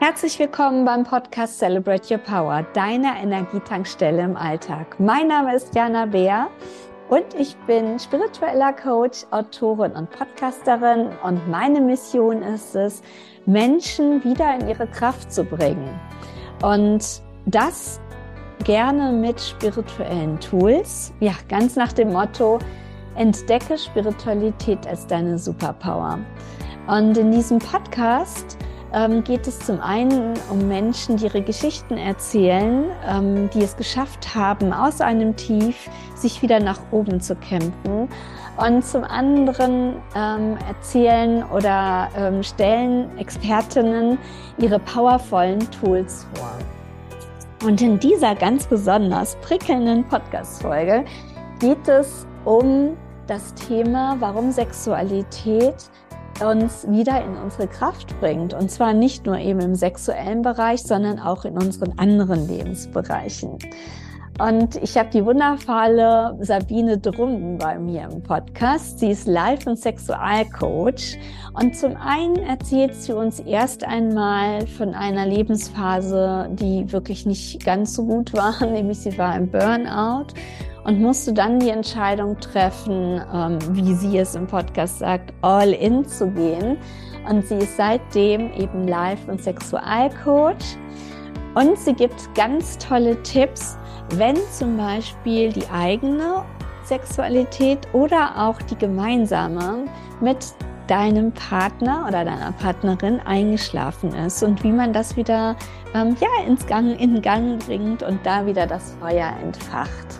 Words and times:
Herzlich 0.00 0.38
willkommen 0.38 0.84
beim 0.84 1.04
Podcast 1.04 1.58
Celebrate 1.58 2.12
Your 2.12 2.18
Power, 2.18 2.64
deiner 2.74 3.16
Energietankstelle 3.16 4.22
im 4.22 4.36
Alltag. 4.36 4.98
Mein 4.98 5.28
Name 5.28 5.54
ist 5.54 5.74
Jana 5.74 6.06
Beer 6.06 6.48
und 7.08 7.34
ich 7.38 7.56
bin 7.66 7.98
spiritueller 7.98 8.72
Coach, 8.72 9.26
Autorin 9.30 9.92
und 9.92 10.10
Podcasterin 10.10 11.10
und 11.22 11.48
meine 11.48 11.80
Mission 11.80 12.42
ist 12.42 12.74
es, 12.74 13.02
Menschen 13.46 14.24
wieder 14.24 14.54
in 14.58 14.68
ihre 14.68 14.86
Kraft 14.86 15.32
zu 15.32 15.44
bringen. 15.44 16.00
Und 16.62 17.22
das 17.46 18.00
gerne 18.64 19.12
mit 19.12 19.40
spirituellen 19.40 20.38
Tools. 20.40 21.12
Ja, 21.20 21.32
ganz 21.48 21.76
nach 21.76 21.92
dem 21.92 22.12
Motto, 22.12 22.58
entdecke 23.16 23.76
Spiritualität 23.76 24.86
als 24.86 25.06
deine 25.06 25.38
Superpower. 25.38 26.18
Und 26.86 27.16
in 27.16 27.30
diesem 27.30 27.58
Podcast 27.58 28.56
ähm, 28.92 29.22
geht 29.22 29.46
es 29.46 29.58
zum 29.60 29.80
einen 29.80 30.34
um 30.50 30.66
Menschen, 30.66 31.16
die 31.16 31.26
ihre 31.26 31.42
Geschichten 31.42 31.96
erzählen, 31.96 32.86
ähm, 33.06 33.48
die 33.50 33.62
es 33.62 33.76
geschafft 33.76 34.34
haben, 34.34 34.72
aus 34.72 35.00
einem 35.00 35.36
Tief 35.36 35.88
sich 36.14 36.42
wieder 36.42 36.60
nach 36.60 36.80
oben 36.90 37.20
zu 37.20 37.36
kämpfen. 37.36 38.08
Und 38.56 38.84
zum 38.84 39.04
anderen 39.04 39.96
ähm, 40.14 40.58
erzählen 40.68 41.44
oder 41.44 42.08
ähm, 42.16 42.42
stellen 42.42 43.16
Expertinnen 43.16 44.18
ihre 44.58 44.78
powervollen 44.78 45.60
Tools 45.70 46.26
vor. 46.34 46.50
Und 47.66 47.80
in 47.80 47.98
dieser 47.98 48.34
ganz 48.34 48.66
besonders 48.66 49.36
prickelnden 49.36 50.04
Podcast-Folge 50.08 51.04
geht 51.58 51.88
es 51.88 52.26
um 52.44 52.96
das 53.26 53.54
Thema, 53.54 54.16
warum 54.18 54.50
Sexualität 54.50 55.74
uns 56.42 56.86
wieder 56.88 57.24
in 57.24 57.36
unsere 57.36 57.68
Kraft 57.68 58.18
bringt. 58.20 58.54
Und 58.54 58.70
zwar 58.70 58.92
nicht 58.92 59.26
nur 59.26 59.38
eben 59.38 59.60
im 59.60 59.74
sexuellen 59.74 60.42
Bereich, 60.42 60.82
sondern 60.82 61.18
auch 61.18 61.44
in 61.44 61.54
unseren 61.54 61.98
anderen 61.98 62.48
Lebensbereichen. 62.48 63.58
Und 64.40 64.76
ich 64.76 64.96
habe 64.96 65.10
die 65.10 65.22
wundervolle 65.22 66.34
Sabine 66.40 66.96
Drummen 66.96 67.58
bei 67.58 67.78
mir 67.78 68.08
im 68.10 68.22
Podcast. 68.22 68.98
Sie 68.98 69.10
ist 69.10 69.26
Life- 69.26 69.68
und 69.68 69.78
Sexualcoach. 69.78 71.18
Und 71.52 71.76
zum 71.76 71.94
einen 71.96 72.36
erzählt 72.36 72.94
sie 72.94 73.12
uns 73.12 73.40
erst 73.40 73.84
einmal 73.84 74.66
von 74.66 74.94
einer 74.94 75.26
Lebensphase, 75.26 76.48
die 76.52 76.90
wirklich 76.90 77.26
nicht 77.26 77.62
ganz 77.66 77.92
so 77.94 78.06
gut 78.06 78.32
war, 78.32 78.64
nämlich 78.72 79.00
sie 79.00 79.18
war 79.18 79.36
im 79.36 79.50
Burnout 79.50 80.28
und 80.84 81.00
musste 81.00 81.32
dann 81.32 81.60
die 81.60 81.70
Entscheidung 81.70 82.38
treffen, 82.40 83.20
ähm, 83.32 83.58
wie 83.70 83.94
sie 83.94 84.18
es 84.18 84.34
im 84.34 84.46
Podcast 84.46 84.98
sagt, 84.98 85.32
all 85.42 85.72
in 85.72 86.06
zu 86.06 86.28
gehen. 86.30 86.78
Und 87.28 87.46
sie 87.46 87.56
ist 87.56 87.76
seitdem 87.76 88.52
eben 88.54 88.88
Life- 88.88 89.30
und 89.30 89.42
Sexualcoach. 89.42 90.78
Und 91.54 91.78
sie 91.78 91.94
gibt 91.94 92.34
ganz 92.34 92.78
tolle 92.78 93.20
Tipps, 93.22 93.76
wenn 94.14 94.36
zum 94.52 94.76
Beispiel 94.76 95.52
die 95.52 95.68
eigene 95.68 96.44
Sexualität 96.84 97.80
oder 97.92 98.32
auch 98.36 98.60
die 98.62 98.76
gemeinsame 98.76 99.84
mit 100.20 100.38
deinem 100.86 101.30
Partner 101.32 102.04
oder 102.08 102.24
deiner 102.24 102.50
Partnerin 102.52 103.20
eingeschlafen 103.20 104.12
ist 104.12 104.42
und 104.42 104.64
wie 104.64 104.72
man 104.72 104.92
das 104.92 105.16
wieder 105.16 105.54
ähm, 105.94 106.16
ja, 106.20 106.44
ins 106.46 106.66
Gang, 106.66 106.98
in 106.98 107.22
Gang 107.22 107.64
bringt 107.64 108.02
und 108.02 108.26
da 108.26 108.44
wieder 108.44 108.66
das 108.66 108.96
Feuer 109.00 109.32
entfacht. 109.40 110.19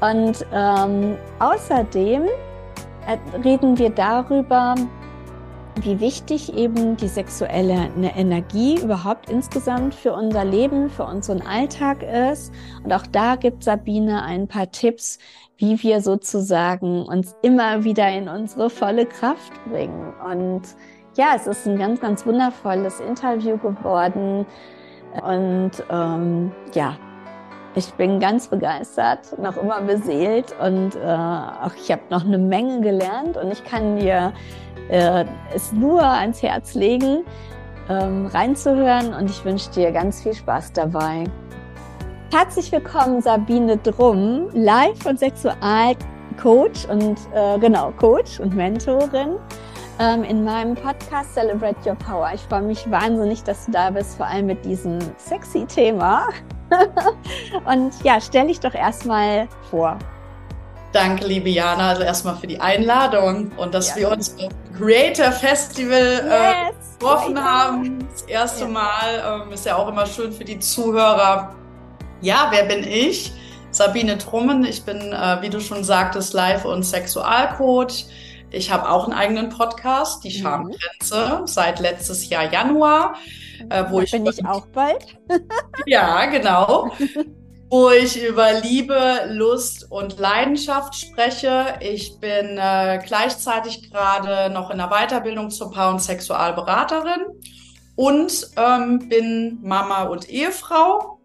Und 0.00 0.44
ähm, 0.52 1.16
außerdem 1.38 2.24
reden 3.44 3.78
wir 3.78 3.90
darüber, 3.90 4.74
wie 5.82 6.00
wichtig 6.00 6.54
eben 6.54 6.96
die 6.96 7.08
sexuelle 7.08 7.90
Energie 8.16 8.80
überhaupt 8.80 9.28
insgesamt 9.28 9.94
für 9.94 10.12
unser 10.12 10.44
Leben, 10.44 10.88
für 10.88 11.04
unseren 11.04 11.42
Alltag 11.42 12.02
ist. 12.02 12.52
Und 12.82 12.92
auch 12.92 13.06
da 13.06 13.36
gibt 13.36 13.62
Sabine 13.62 14.22
ein 14.22 14.48
paar 14.48 14.70
Tipps, 14.70 15.18
wie 15.58 15.82
wir 15.82 16.00
sozusagen 16.00 17.02
uns 17.04 17.36
immer 17.42 17.84
wieder 17.84 18.08
in 18.10 18.28
unsere 18.28 18.70
volle 18.70 19.06
Kraft 19.06 19.52
bringen. 19.70 20.12
Und 20.24 20.62
ja, 21.16 21.34
es 21.34 21.46
ist 21.46 21.66
ein 21.66 21.78
ganz, 21.78 22.00
ganz 22.00 22.26
wundervolles 22.26 23.00
Interview 23.00 23.56
geworden. 23.58 24.46
Und 25.22 25.72
ähm, 25.90 26.52
ja, 26.74 26.96
ich 27.76 27.92
bin 27.92 28.18
ganz 28.20 28.48
begeistert, 28.48 29.38
noch 29.38 29.58
immer 29.58 29.82
beseelt 29.82 30.54
und 30.60 30.96
äh, 30.96 31.06
auch 31.06 31.74
ich 31.76 31.92
habe 31.92 32.02
noch 32.08 32.24
eine 32.24 32.38
Menge 32.38 32.80
gelernt 32.80 33.36
und 33.36 33.52
ich 33.52 33.62
kann 33.64 33.98
dir 33.98 34.32
äh, 34.88 35.26
es 35.54 35.72
nur 35.72 36.02
ans 36.02 36.42
Herz 36.42 36.74
legen, 36.74 37.24
ähm, 37.90 38.26
reinzuhören 38.26 39.12
und 39.12 39.28
ich 39.28 39.44
wünsche 39.44 39.70
dir 39.72 39.92
ganz 39.92 40.22
viel 40.22 40.32
Spaß 40.32 40.72
dabei. 40.72 41.24
Herzlich 42.32 42.72
willkommen, 42.72 43.20
Sabine 43.20 43.76
Drum, 43.76 44.48
Live- 44.54 45.04
und 45.04 45.18
Sexualcoach 45.18 46.88
und 46.88 47.18
äh, 47.34 47.58
genau, 47.58 47.92
Coach 47.98 48.40
und 48.40 48.56
Mentorin 48.56 49.36
ähm, 50.00 50.24
in 50.24 50.44
meinem 50.44 50.74
Podcast 50.74 51.34
Celebrate 51.34 51.76
Your 51.86 51.96
Power. 51.96 52.30
Ich 52.34 52.40
freue 52.40 52.62
mich 52.62 52.90
wahnsinnig, 52.90 53.44
dass 53.44 53.66
du 53.66 53.72
da 53.72 53.90
bist, 53.90 54.16
vor 54.16 54.26
allem 54.26 54.46
mit 54.46 54.64
diesem 54.64 54.98
sexy 55.18 55.66
Thema. 55.66 56.28
Und 57.64 57.92
ja, 58.02 58.20
stell 58.20 58.48
dich 58.48 58.60
doch 58.60 58.74
erstmal 58.74 59.48
vor. 59.70 59.98
Danke, 60.92 61.26
liebe 61.26 61.50
Jana, 61.50 61.90
also 61.90 62.02
erstmal 62.02 62.36
für 62.36 62.46
die 62.46 62.58
Einladung 62.58 63.52
und 63.58 63.74
dass 63.74 63.90
ja. 63.90 63.96
wir 63.96 64.10
uns 64.12 64.30
beim 64.30 64.48
Creator 64.78 65.30
Festival 65.30 66.24
äh, 66.24 66.68
yes. 66.68 66.96
getroffen 66.98 67.42
haben. 67.42 68.08
Das 68.10 68.22
erste 68.22 68.62
ja. 68.62 68.68
Mal 68.68 69.42
ähm, 69.44 69.52
ist 69.52 69.66
ja 69.66 69.76
auch 69.76 69.88
immer 69.88 70.06
schön 70.06 70.32
für 70.32 70.44
die 70.44 70.58
Zuhörer. 70.58 71.54
Ja, 72.22 72.48
wer 72.50 72.64
bin 72.64 72.82
ich? 72.82 73.32
Sabine 73.72 74.16
Trummen. 74.16 74.64
Ich 74.64 74.84
bin, 74.84 75.12
äh, 75.12 75.42
wie 75.42 75.50
du 75.50 75.60
schon 75.60 75.84
sagtest, 75.84 76.32
Live- 76.32 76.64
und 76.64 76.82
Sexualcoach. 76.82 78.06
Ich 78.50 78.70
habe 78.70 78.88
auch 78.88 79.04
einen 79.04 79.12
eigenen 79.12 79.50
Podcast, 79.50 80.24
die 80.24 80.38
mhm. 80.38 80.42
Schamgrenze, 80.42 81.40
mhm. 81.40 81.46
seit 81.46 81.80
letztes 81.80 82.30
Jahr 82.30 82.50
Januar. 82.50 83.16
Äh, 83.70 83.84
wo 83.90 84.00
ich 84.00 84.10
bin 84.10 84.26
ich 84.26 84.44
auch 84.44 84.66
bald. 84.66 85.18
ja, 85.86 86.26
genau. 86.26 86.90
wo 87.68 87.90
ich 87.90 88.22
über 88.22 88.60
Liebe, 88.60 89.28
Lust 89.28 89.90
und 89.90 90.18
Leidenschaft 90.18 90.94
spreche. 90.94 91.74
Ich 91.80 92.20
bin 92.20 92.58
äh, 92.58 93.02
gleichzeitig 93.04 93.90
gerade 93.90 94.52
noch 94.52 94.70
in 94.70 94.78
der 94.78 94.88
Weiterbildung 94.88 95.50
zur 95.50 95.72
Paar- 95.72 95.90
und 95.90 96.00
Sexualberaterin 96.00 97.26
und 97.96 98.50
ähm, 98.56 99.08
bin 99.08 99.58
Mama 99.62 100.04
und 100.04 100.28
Ehefrau 100.28 101.20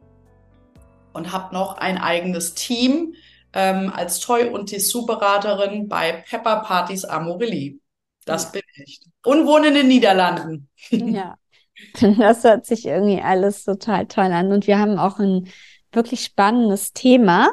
und 1.14 1.32
habe 1.32 1.54
noch 1.54 1.78
ein 1.78 1.98
eigenes 1.98 2.56
Team 2.56 3.14
ähm, 3.54 3.92
als 3.94 4.20
Toy- 4.20 4.50
und 4.50 4.72
Dessous-Beraterin 4.72 5.88
bei 5.88 6.24
Pepper 6.28 6.62
Partys 6.62 7.06
Amorelie. 7.06 7.80
Das 8.26 8.46
ja. 8.46 8.50
bin 8.52 8.62
ich. 8.84 9.02
Und 9.26 9.46
wohne 9.46 9.68
in 9.68 9.74
den 9.76 9.88
Niederlanden. 9.88 10.70
Ja, 10.90 11.36
Das 12.18 12.44
hört 12.44 12.66
sich 12.66 12.86
irgendwie 12.86 13.22
alles 13.22 13.64
total 13.64 14.06
toll 14.08 14.32
an. 14.32 14.52
Und 14.52 14.68
wir 14.68 14.80
haben 14.80 14.98
auch 14.98 15.20
ein 15.20 15.48
wirklich 15.92 16.24
spannendes 16.24 16.94
Thema, 16.94 17.50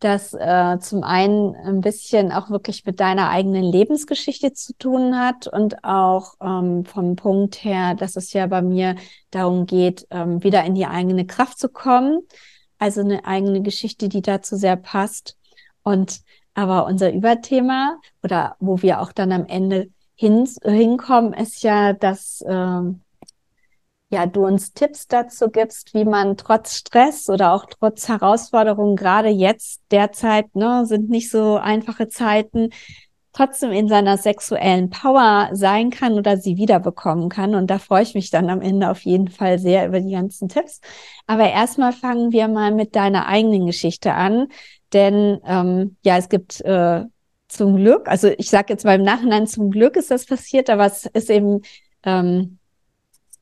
das 0.00 0.34
äh, 0.34 0.78
zum 0.80 1.04
einen 1.04 1.54
ein 1.54 1.80
bisschen 1.80 2.32
auch 2.32 2.50
wirklich 2.50 2.84
mit 2.84 2.98
deiner 2.98 3.30
eigenen 3.30 3.62
Lebensgeschichte 3.62 4.52
zu 4.52 4.76
tun 4.76 5.16
hat 5.16 5.46
und 5.46 5.84
auch 5.84 6.34
ähm, 6.40 6.84
vom 6.84 7.14
Punkt 7.14 7.62
her, 7.62 7.94
dass 7.94 8.16
es 8.16 8.32
ja 8.32 8.48
bei 8.48 8.62
mir 8.62 8.96
darum 9.30 9.64
geht, 9.64 10.06
ähm, 10.10 10.42
wieder 10.42 10.64
in 10.64 10.74
die 10.74 10.86
eigene 10.86 11.24
Kraft 11.24 11.58
zu 11.58 11.68
kommen. 11.68 12.20
Also 12.78 13.00
eine 13.00 13.24
eigene 13.26 13.62
Geschichte, 13.62 14.08
die 14.08 14.22
dazu 14.22 14.56
sehr 14.56 14.76
passt. 14.76 15.36
Und 15.84 16.22
aber 16.54 16.86
unser 16.86 17.12
Überthema 17.12 17.96
oder 18.24 18.56
wo 18.58 18.82
wir 18.82 19.00
auch 19.00 19.12
dann 19.12 19.30
am 19.30 19.46
Ende 19.46 19.88
hin, 20.16 20.48
hinkommen, 20.64 21.32
ist 21.32 21.62
ja, 21.62 21.92
dass 21.92 22.44
ähm, 22.46 23.02
ja, 24.12 24.26
du 24.26 24.44
uns 24.44 24.74
Tipps 24.74 25.08
dazu 25.08 25.48
gibst, 25.48 25.94
wie 25.94 26.04
man 26.04 26.36
trotz 26.36 26.76
Stress 26.76 27.30
oder 27.30 27.54
auch 27.54 27.64
trotz 27.64 28.08
Herausforderungen, 28.08 28.94
gerade 28.94 29.30
jetzt 29.30 29.80
derzeit, 29.90 30.54
ne, 30.54 30.84
sind 30.84 31.08
nicht 31.08 31.30
so 31.30 31.56
einfache 31.56 32.08
Zeiten, 32.08 32.68
trotzdem 33.32 33.72
in 33.72 33.88
seiner 33.88 34.18
sexuellen 34.18 34.90
Power 34.90 35.48
sein 35.52 35.88
kann 35.88 36.12
oder 36.14 36.36
sie 36.36 36.58
wiederbekommen 36.58 37.30
kann. 37.30 37.54
Und 37.54 37.70
da 37.70 37.78
freue 37.78 38.02
ich 38.02 38.14
mich 38.14 38.30
dann 38.30 38.50
am 38.50 38.60
Ende 38.60 38.90
auf 38.90 39.00
jeden 39.00 39.28
Fall 39.28 39.58
sehr 39.58 39.88
über 39.88 40.00
die 40.00 40.12
ganzen 40.12 40.50
Tipps. 40.50 40.80
Aber 41.26 41.50
erstmal 41.50 41.92
fangen 41.92 42.32
wir 42.32 42.48
mal 42.48 42.72
mit 42.72 42.94
deiner 42.94 43.26
eigenen 43.26 43.64
Geschichte 43.64 44.12
an. 44.12 44.48
Denn 44.92 45.40
ähm, 45.46 45.96
ja, 46.04 46.18
es 46.18 46.28
gibt 46.28 46.60
äh, 46.60 47.04
zum 47.48 47.76
Glück, 47.76 48.08
also 48.08 48.28
ich 48.28 48.50
sage 48.50 48.74
jetzt 48.74 48.84
mal 48.84 48.96
im 48.96 49.04
Nachhinein, 49.04 49.46
zum 49.46 49.70
Glück 49.70 49.96
ist 49.96 50.10
das 50.10 50.26
passiert, 50.26 50.68
aber 50.68 50.84
es 50.84 51.06
ist 51.06 51.30
eben 51.30 51.62
ähm, 52.04 52.58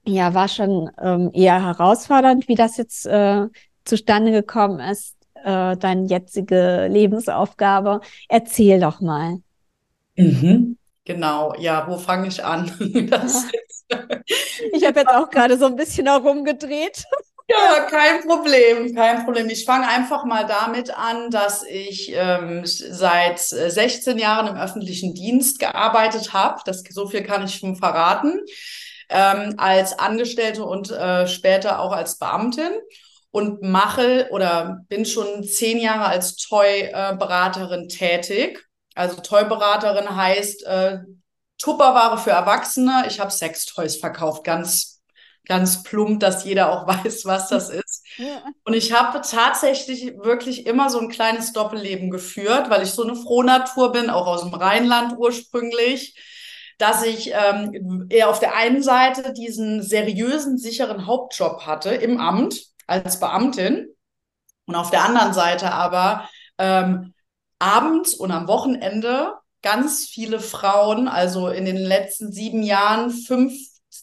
ja, 0.04 0.34
war 0.34 0.48
schon 0.48 0.90
ähm, 1.00 1.30
eher 1.32 1.62
herausfordernd, 1.62 2.48
wie 2.48 2.54
das 2.54 2.76
jetzt 2.76 3.06
äh, 3.06 3.46
zustande 3.84 4.32
gekommen 4.32 4.80
ist, 4.80 5.16
äh, 5.44 5.76
deine 5.76 6.06
jetzige 6.06 6.88
Lebensaufgabe. 6.88 8.00
Erzähl 8.28 8.80
doch 8.80 9.00
mal. 9.00 9.38
Mhm. 10.16 10.76
Genau, 11.04 11.54
ja, 11.58 11.86
wo 11.88 11.96
fange 11.98 12.28
ich 12.28 12.44
an? 12.44 12.66
ich 14.72 14.86
habe 14.86 15.00
jetzt 15.00 15.08
auch 15.08 15.30
gerade 15.30 15.58
so 15.58 15.66
ein 15.66 15.76
bisschen 15.76 16.06
herumgedreht. 16.06 17.04
Ja, 17.50 17.80
kein 17.90 18.20
Problem, 18.20 18.94
kein 18.94 19.24
Problem. 19.24 19.48
Ich 19.50 19.64
fange 19.64 19.88
einfach 19.88 20.24
mal 20.24 20.46
damit 20.46 20.96
an, 20.96 21.30
dass 21.32 21.64
ich 21.64 22.12
ähm, 22.14 22.62
seit 22.64 23.40
16 23.40 24.16
äh, 24.16 24.20
Jahren 24.20 24.46
im 24.46 24.56
öffentlichen 24.56 25.14
Dienst 25.14 25.58
gearbeitet 25.58 26.32
habe. 26.32 26.60
Das 26.64 26.84
so 26.88 27.08
viel 27.08 27.24
kann 27.24 27.44
ich 27.44 27.56
schon 27.56 27.74
verraten. 27.74 28.40
Ähm, 29.10 29.54
als 29.58 29.98
Angestellte 29.98 30.64
und 30.64 30.90
äh, 30.90 31.26
später 31.26 31.80
auch 31.80 31.92
als 31.92 32.18
Beamtin 32.18 32.72
und 33.32 33.62
mache 33.62 34.28
oder 34.30 34.84
bin 34.88 35.04
schon 35.04 35.44
zehn 35.44 35.78
Jahre 35.78 36.06
als 36.06 36.36
Toy-Beraterin 36.36 37.88
tätig. 37.88 38.64
Also 38.94 39.20
Toy-Beraterin 39.20 40.14
heißt 40.14 40.64
äh, 40.64 40.98
Tupperware 41.58 42.18
für 42.18 42.30
Erwachsene. 42.30 43.04
Ich 43.08 43.20
habe 43.20 43.30
Sextoys 43.30 43.96
verkauft, 43.96 44.44
ganz 44.44 45.00
ganz 45.50 45.82
plump, 45.82 46.20
dass 46.20 46.44
jeder 46.44 46.70
auch 46.70 46.86
weiß, 47.04 47.24
was 47.26 47.48
das 47.48 47.70
ist. 47.70 48.06
Und 48.64 48.74
ich 48.74 48.92
habe 48.92 49.20
tatsächlich 49.20 50.16
wirklich 50.18 50.66
immer 50.66 50.90
so 50.90 51.00
ein 51.00 51.08
kleines 51.08 51.52
Doppelleben 51.52 52.10
geführt, 52.10 52.70
weil 52.70 52.82
ich 52.82 52.90
so 52.90 53.02
eine 53.02 53.16
Frohnatur 53.16 53.92
bin, 53.92 54.10
auch 54.10 54.26
aus 54.26 54.42
dem 54.42 54.54
Rheinland 54.54 55.14
ursprünglich, 55.18 56.14
dass 56.80 57.04
ich 57.04 57.32
ähm, 57.34 58.06
eher 58.08 58.30
auf 58.30 58.40
der 58.40 58.56
einen 58.56 58.82
Seite 58.82 59.32
diesen 59.32 59.82
seriösen, 59.82 60.56
sicheren 60.56 61.06
Hauptjob 61.06 61.66
hatte 61.66 61.90
im 61.90 62.18
Amt 62.18 62.62
als 62.86 63.20
Beamtin 63.20 63.88
und 64.66 64.74
auf 64.74 64.90
der 64.90 65.04
anderen 65.04 65.34
Seite 65.34 65.72
aber 65.72 66.28
ähm, 66.58 67.12
abends 67.58 68.14
und 68.14 68.30
am 68.30 68.48
Wochenende 68.48 69.34
ganz 69.62 70.06
viele 70.06 70.40
Frauen, 70.40 71.06
also 71.06 71.48
in 71.48 71.66
den 71.66 71.76
letzten 71.76 72.32
sieben 72.32 72.62
Jahren 72.62 73.10
fünf 73.10 73.52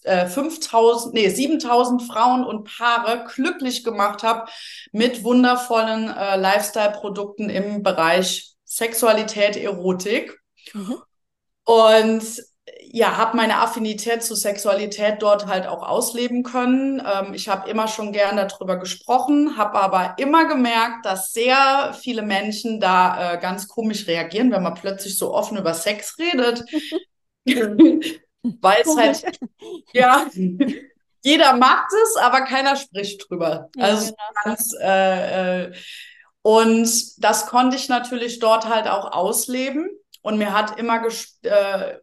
5000, 0.03 1.15
äh, 1.15 1.21
nee, 1.21 1.29
7000 1.29 2.03
Frauen 2.03 2.43
und 2.43 2.65
Paare 2.65 3.25
glücklich 3.33 3.83
gemacht 3.83 4.21
habe 4.21 4.49
mit 4.91 5.23
wundervollen 5.23 6.09
äh, 6.09 6.35
Lifestyle-Produkten 6.35 7.49
im 7.49 7.83
Bereich 7.83 8.53
Sexualität, 8.65 9.55
Erotik. 9.55 10.37
Mhm. 10.73 11.01
Und 11.63 12.23
ja, 12.91 13.17
habe 13.17 13.37
meine 13.37 13.57
Affinität 13.57 14.23
zu 14.23 14.35
Sexualität 14.35 15.21
dort 15.21 15.47
halt 15.47 15.67
auch 15.67 15.83
ausleben 15.83 16.43
können. 16.43 17.01
Ähm, 17.05 17.33
ich 17.33 17.49
habe 17.49 17.69
immer 17.69 17.87
schon 17.87 18.11
gern 18.11 18.37
darüber 18.37 18.77
gesprochen, 18.77 19.57
habe 19.57 19.79
aber 19.79 20.15
immer 20.17 20.47
gemerkt, 20.47 21.05
dass 21.05 21.31
sehr 21.31 21.95
viele 21.99 22.21
Menschen 22.21 22.79
da 22.79 23.33
äh, 23.33 23.37
ganz 23.39 23.67
komisch 23.67 24.07
reagieren, 24.07 24.51
wenn 24.51 24.63
man 24.63 24.75
plötzlich 24.75 25.17
so 25.17 25.33
offen 25.33 25.57
über 25.57 25.73
Sex 25.73 26.17
redet. 26.19 26.63
weil 28.61 28.81
es 28.81 28.97
halt, 28.97 29.39
ja, 29.93 30.25
jeder 31.23 31.53
mag 31.57 31.87
es, 32.03 32.15
aber 32.17 32.41
keiner 32.41 32.75
spricht 32.75 33.29
drüber. 33.29 33.69
Ja, 33.75 33.83
also 33.83 34.05
genau. 34.05 34.17
ganz, 34.43 34.73
äh, 34.81 35.63
äh, 35.63 35.73
und 36.41 37.23
das 37.23 37.47
konnte 37.47 37.75
ich 37.75 37.89
natürlich 37.89 38.39
dort 38.39 38.69
halt 38.69 38.87
auch 38.87 39.11
ausleben. 39.11 39.89
Und 40.21 40.37
mir 40.37 40.53
hat 40.53 40.79
immer 40.79 41.01
äh, 41.43 41.97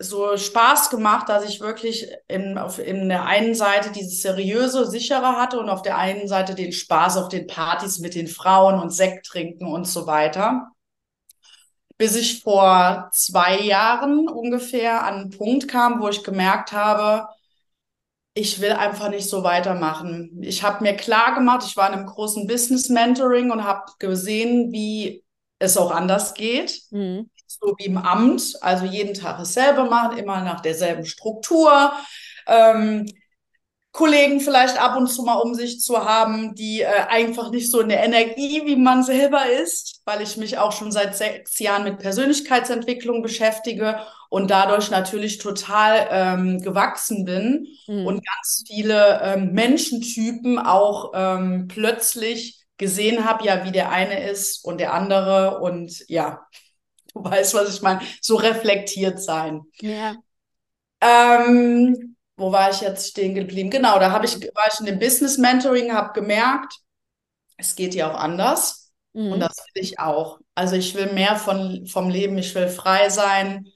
so 0.00 0.36
Spaß 0.36 0.90
gemacht, 0.90 1.28
dass 1.28 1.48
ich 1.48 1.60
wirklich 1.60 2.10
in, 2.26 2.58
auf, 2.58 2.78
in 2.78 3.08
der 3.08 3.26
einen 3.26 3.54
Seite 3.54 3.92
dieses 3.92 4.22
seriöse, 4.22 4.86
sichere 4.86 5.36
hatte 5.36 5.60
und 5.60 5.68
auf 5.68 5.82
der 5.82 5.98
einen 5.98 6.26
Seite 6.26 6.54
den 6.54 6.72
Spaß 6.72 7.18
auf 7.18 7.28
den 7.28 7.46
Partys 7.46 7.98
mit 7.98 8.14
den 8.14 8.26
Frauen 8.26 8.80
und 8.80 8.90
Sekt 8.90 9.26
trinken 9.26 9.66
und 9.66 9.86
so 9.86 10.06
weiter 10.06 10.72
bis 12.00 12.16
ich 12.16 12.40
vor 12.40 13.10
zwei 13.12 13.60
Jahren 13.60 14.26
ungefähr 14.26 15.04
an 15.04 15.14
einen 15.16 15.30
Punkt 15.30 15.68
kam, 15.68 16.00
wo 16.00 16.08
ich 16.08 16.24
gemerkt 16.24 16.72
habe, 16.72 17.28
ich 18.32 18.62
will 18.62 18.72
einfach 18.72 19.10
nicht 19.10 19.28
so 19.28 19.42
weitermachen. 19.42 20.42
Ich 20.42 20.62
habe 20.62 20.82
mir 20.82 20.96
klar 20.96 21.34
gemacht, 21.34 21.62
ich 21.66 21.76
war 21.76 21.88
in 21.88 21.98
einem 21.98 22.06
großen 22.06 22.46
Business 22.46 22.88
Mentoring 22.88 23.50
und 23.50 23.64
habe 23.64 23.92
gesehen, 23.98 24.72
wie 24.72 25.22
es 25.58 25.76
auch 25.76 25.90
anders 25.90 26.32
geht. 26.32 26.80
Mhm. 26.88 27.28
So 27.60 27.74
wie 27.78 27.86
im 27.86 27.98
Amt, 27.98 28.56
also 28.60 28.84
jeden 28.84 29.14
Tag 29.14 29.38
dasselbe 29.38 29.84
machen, 29.84 30.18
immer 30.18 30.42
nach 30.42 30.60
derselben 30.60 31.04
Struktur. 31.04 31.92
Ähm, 32.46 33.06
Kollegen 33.92 34.40
vielleicht 34.40 34.80
ab 34.80 34.96
und 34.96 35.08
zu 35.08 35.24
mal 35.24 35.34
um 35.34 35.54
sich 35.54 35.80
zu 35.80 36.04
haben, 36.04 36.54
die 36.54 36.82
äh, 36.82 36.86
einfach 37.08 37.50
nicht 37.50 37.70
so 37.70 37.80
in 37.80 37.88
der 37.88 38.04
Energie 38.04 38.62
wie 38.64 38.76
man 38.76 39.02
selber 39.02 39.50
ist, 39.50 40.02
weil 40.04 40.22
ich 40.22 40.36
mich 40.36 40.58
auch 40.58 40.70
schon 40.70 40.92
seit 40.92 41.16
sechs 41.16 41.58
Jahren 41.58 41.82
mit 41.82 41.98
Persönlichkeitsentwicklung 41.98 43.20
beschäftige 43.20 43.98
und 44.28 44.48
dadurch 44.50 44.90
natürlich 44.90 45.38
total 45.38 46.06
ähm, 46.10 46.60
gewachsen 46.60 47.24
bin 47.24 47.66
mhm. 47.88 48.06
und 48.06 48.24
ganz 48.24 48.62
viele 48.68 49.20
ähm, 49.24 49.52
Menschentypen 49.52 50.60
auch 50.60 51.10
ähm, 51.12 51.66
plötzlich 51.66 52.64
gesehen 52.78 53.28
habe, 53.28 53.44
ja, 53.44 53.64
wie 53.64 53.72
der 53.72 53.90
eine 53.90 54.30
ist 54.30 54.64
und 54.64 54.78
der 54.78 54.94
andere 54.94 55.58
und 55.60 56.08
ja, 56.08 56.46
du 57.14 57.24
weißt, 57.24 57.54
was 57.54 57.74
ich 57.74 57.82
meine, 57.82 58.00
so 58.20 58.36
reflektiert 58.36 59.20
sein. 59.20 59.62
Ja. 59.80 60.16
Ähm, 61.00 62.16
wo 62.36 62.52
war 62.52 62.70
ich 62.70 62.80
jetzt 62.80 63.10
stehen 63.10 63.34
geblieben? 63.34 63.70
Genau, 63.70 63.98
da 63.98 64.10
habe 64.10 64.26
ich, 64.26 64.34
war 64.34 64.68
ich 64.72 64.80
in 64.80 64.86
dem 64.86 64.98
Business 64.98 65.38
Mentoring, 65.38 65.92
habe 65.92 66.18
gemerkt, 66.18 66.74
es 67.56 67.76
geht 67.76 67.94
ja 67.94 68.10
auch 68.10 68.18
anders. 68.18 68.92
Mhm. 69.12 69.32
Und 69.32 69.40
das 69.40 69.56
will 69.74 69.82
ich 69.82 69.98
auch. 69.98 70.38
Also 70.54 70.76
ich 70.76 70.94
will 70.94 71.12
mehr 71.12 71.36
von, 71.36 71.86
vom 71.86 72.10
Leben, 72.10 72.38
ich 72.38 72.54
will 72.54 72.68
frei 72.68 73.08
sein, 73.08 73.68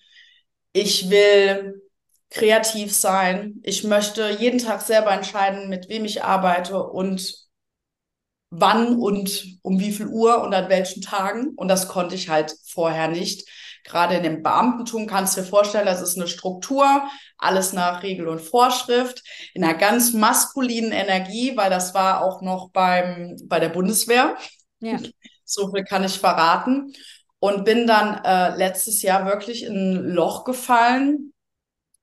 ich 0.73 1.11
will 1.11 1.83
kreativ 2.31 2.95
sein, 2.95 3.61
ich 3.63 3.85
möchte 3.85 4.29
jeden 4.31 4.59
Tag 4.59 4.83
selber 4.83 5.13
entscheiden, 5.13 5.69
mit 5.69 5.89
wem 5.89 6.05
ich 6.05 6.25
arbeite 6.25 6.83
und 6.83 7.44
wann 8.59 8.99
und 8.99 9.59
um 9.63 9.81
wie 9.81 9.93
viel 9.93 10.07
Uhr 10.07 10.43
und 10.43 10.55
an 10.55 10.69
welchen 10.69 11.03
Tagen. 11.03 11.55
Und 11.57 11.69
das 11.69 11.89
konnte 11.89 12.15
ich 12.15 12.29
halt 12.29 12.55
vorher 12.65 13.09
nicht. 13.09 13.49
Gerade 13.85 14.15
in 14.15 14.23
dem 14.23 14.43
Beamtentum 14.43 15.07
kannst 15.07 15.37
du 15.37 15.43
dir 15.43 15.47
vorstellen, 15.47 15.85
das 15.85 16.01
ist 16.01 16.17
eine 16.17 16.27
Struktur, 16.27 17.03
alles 17.37 17.75
nach 17.75 18.03
Regel 18.03 18.29
und 18.29 18.41
Vorschrift, 18.41 19.23
in 19.53 19.63
einer 19.63 19.75
ganz 19.75 20.15
maskulinen 20.15 20.93
Energie, 20.93 21.55
weil 21.57 21.69
das 21.69 21.93
war 21.93 22.25
auch 22.25 22.41
noch 22.41 22.71
beim, 22.71 23.37
bei 23.45 23.61
der 23.61 23.69
Bundeswehr. 23.69 24.37
Ja. 24.81 24.99
So 25.45 25.71
viel 25.71 25.85
kann 25.85 26.05
ich 26.05 26.19
verraten. 26.19 26.95
Und 27.39 27.67
bin 27.67 27.87
dann 27.87 28.25
äh, 28.25 28.57
letztes 28.57 29.03
Jahr 29.03 29.27
wirklich 29.27 29.65
in 29.65 29.75
ein 29.75 30.09
Loch 30.15 30.45
gefallen 30.45 31.35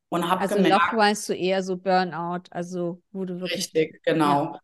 und 0.09 0.29
habe 0.29 0.41
also 0.41 0.55
gemerkt. 0.55 0.91
Loch 0.91 0.97
weißt 0.99 1.29
du 1.29 1.33
eher 1.33 1.63
so 1.63 1.77
Burnout, 1.77 2.43
also 2.51 3.01
wo 3.11 3.25
du 3.25 3.39
wirklich. 3.39 3.57
Richtig, 3.57 4.03
genau. 4.03 4.53
Ja. 4.53 4.59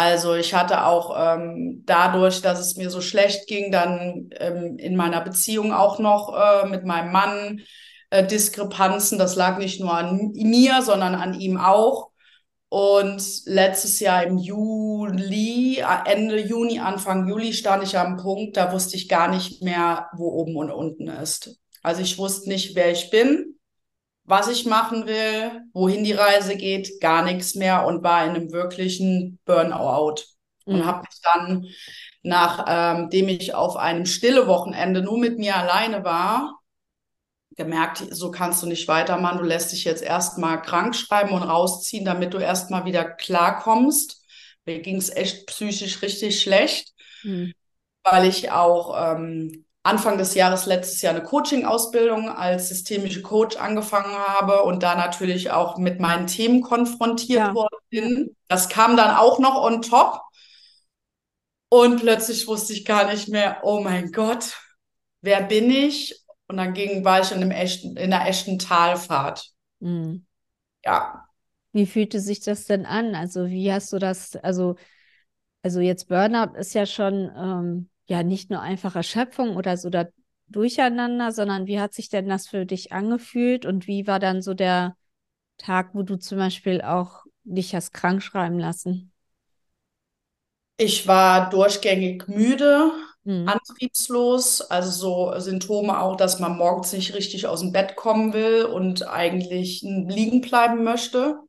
Also 0.00 0.34
ich 0.34 0.54
hatte 0.54 0.86
auch 0.86 1.14
ähm, 1.14 1.82
dadurch, 1.84 2.40
dass 2.40 2.58
es 2.58 2.76
mir 2.76 2.88
so 2.88 3.02
schlecht 3.02 3.46
ging, 3.46 3.70
dann 3.70 4.30
ähm, 4.40 4.78
in 4.78 4.96
meiner 4.96 5.20
Beziehung 5.20 5.74
auch 5.74 5.98
noch 5.98 6.34
äh, 6.34 6.66
mit 6.68 6.86
meinem 6.86 7.12
Mann 7.12 7.60
äh, 8.08 8.26
Diskrepanzen. 8.26 9.18
Das 9.18 9.36
lag 9.36 9.58
nicht 9.58 9.78
nur 9.78 9.92
an 9.92 10.30
mir, 10.32 10.80
sondern 10.80 11.14
an 11.14 11.38
ihm 11.38 11.58
auch. 11.58 12.12
Und 12.70 13.22
letztes 13.44 14.00
Jahr 14.00 14.22
im 14.22 14.38
Juli, 14.38 15.80
äh, 15.80 16.10
Ende 16.10 16.40
Juni, 16.40 16.78
Anfang 16.78 17.28
Juli 17.28 17.52
stand 17.52 17.82
ich 17.82 17.98
am 17.98 18.16
Punkt, 18.16 18.56
da 18.56 18.72
wusste 18.72 18.96
ich 18.96 19.06
gar 19.06 19.28
nicht 19.28 19.62
mehr, 19.62 20.08
wo 20.16 20.28
oben 20.28 20.56
und 20.56 20.70
unten 20.70 21.08
ist. 21.08 21.58
Also 21.82 22.00
ich 22.00 22.16
wusste 22.16 22.48
nicht, 22.48 22.74
wer 22.74 22.90
ich 22.90 23.10
bin 23.10 23.49
was 24.30 24.48
ich 24.48 24.64
machen 24.64 25.06
will, 25.06 25.62
wohin 25.72 26.04
die 26.04 26.12
Reise 26.12 26.56
geht, 26.56 27.00
gar 27.00 27.24
nichts 27.24 27.54
mehr 27.56 27.84
und 27.86 28.02
war 28.02 28.24
in 28.24 28.30
einem 28.30 28.52
wirklichen 28.52 29.38
Burnout. 29.44 30.22
Mhm. 30.66 30.74
Und 30.74 30.86
habe 30.86 31.00
mich 31.00 31.20
dann, 31.22 31.66
nachdem 32.22 33.28
ähm, 33.28 33.36
ich 33.40 33.54
auf 33.54 33.76
einem 33.76 34.06
stille 34.06 34.46
Wochenende 34.46 35.02
nur 35.02 35.18
mit 35.18 35.38
mir 35.38 35.56
alleine 35.56 36.04
war, 36.04 36.60
gemerkt, 37.56 38.06
so 38.10 38.30
kannst 38.30 38.62
du 38.62 38.66
nicht 38.66 38.86
weitermachen. 38.88 39.38
Du 39.38 39.44
lässt 39.44 39.72
dich 39.72 39.84
jetzt 39.84 40.02
erstmal 40.02 40.62
krank 40.62 40.94
schreiben 40.94 41.32
und 41.32 41.42
rausziehen, 41.42 42.04
damit 42.04 42.32
du 42.32 42.38
erstmal 42.38 42.84
wieder 42.84 43.04
klarkommst. 43.04 44.24
Mir 44.64 44.80
ging 44.80 44.96
es 44.96 45.10
echt 45.10 45.46
psychisch 45.48 46.02
richtig 46.02 46.40
schlecht, 46.40 46.94
mhm. 47.24 47.52
weil 48.04 48.28
ich 48.28 48.52
auch 48.52 49.16
ähm, 49.16 49.66
Anfang 49.82 50.18
des 50.18 50.34
Jahres 50.34 50.66
letztes 50.66 51.00
Jahr 51.00 51.14
eine 51.14 51.22
Coaching-Ausbildung 51.22 52.28
als 52.28 52.68
systemische 52.68 53.22
Coach 53.22 53.56
angefangen 53.56 54.12
habe 54.14 54.62
und 54.62 54.82
da 54.82 54.94
natürlich 54.94 55.50
auch 55.50 55.78
mit 55.78 56.00
meinen 56.00 56.26
Themen 56.26 56.60
konfrontiert 56.60 57.40
ja. 57.40 57.54
worden 57.54 57.78
bin. 57.88 58.36
Das 58.48 58.68
kam 58.68 58.96
dann 58.96 59.16
auch 59.16 59.38
noch 59.38 59.56
on 59.62 59.80
top. 59.80 60.20
Und 61.70 62.00
plötzlich 62.00 62.46
wusste 62.46 62.72
ich 62.72 62.84
gar 62.84 63.10
nicht 63.10 63.28
mehr, 63.28 63.60
oh 63.62 63.80
mein 63.80 64.12
Gott, 64.12 64.56
wer 65.22 65.42
bin 65.42 65.70
ich? 65.70 66.20
Und 66.48 66.56
dann 66.56 66.74
ging, 66.74 67.04
war 67.04 67.20
ich 67.20 67.30
in, 67.30 67.38
einem 67.38 67.52
echten, 67.52 67.96
in 67.96 68.12
einer 68.12 68.28
echten 68.28 68.58
Talfahrt. 68.58 69.50
Mhm. 69.78 70.26
Ja. 70.84 71.26
Wie 71.72 71.86
fühlte 71.86 72.20
sich 72.20 72.40
das 72.40 72.64
denn 72.64 72.84
an? 72.84 73.14
Also, 73.14 73.46
wie 73.46 73.72
hast 73.72 73.92
du 73.92 73.98
das, 73.98 74.34
also, 74.36 74.74
also 75.62 75.80
jetzt 75.80 76.08
Burnout 76.08 76.58
ist 76.58 76.74
ja 76.74 76.86
schon, 76.86 77.30
ähm, 77.36 77.89
ja 78.10 78.22
nicht 78.22 78.50
nur 78.50 78.60
einfach 78.60 78.96
Erschöpfung 78.96 79.56
oder 79.56 79.76
so 79.76 79.90
da 79.90 80.06
Durcheinander, 80.48 81.30
sondern 81.30 81.68
wie 81.68 81.78
hat 81.78 81.94
sich 81.94 82.08
denn 82.08 82.28
das 82.28 82.48
für 82.48 82.66
dich 82.66 82.92
angefühlt 82.92 83.64
und 83.64 83.86
wie 83.86 84.08
war 84.08 84.18
dann 84.18 84.42
so 84.42 84.52
der, 84.52 84.96
Tag, 85.60 85.90
wo 85.92 86.02
du 86.02 86.16
zum 86.16 86.38
Beispiel 86.38 86.80
auch 86.80 87.24
dich 87.44 87.74
hast 87.74 87.92
krank 87.92 88.22
schreiben 88.22 88.58
lassen? 88.58 89.12
Ich 90.76 91.06
war 91.06 91.50
durchgängig 91.50 92.26
müde, 92.28 92.90
mhm. 93.24 93.46
antriebslos, 93.46 94.62
also 94.62 94.90
so 94.90 95.38
Symptome 95.38 96.00
auch, 96.00 96.16
dass 96.16 96.40
man 96.40 96.56
morgens 96.56 96.92
nicht 96.92 97.14
richtig 97.14 97.46
aus 97.46 97.60
dem 97.60 97.72
Bett 97.72 97.96
kommen 97.96 98.32
will 98.32 98.64
und 98.64 99.06
eigentlich 99.06 99.82
liegen 99.82 100.40
bleiben 100.40 100.82
möchte. 100.82 101.40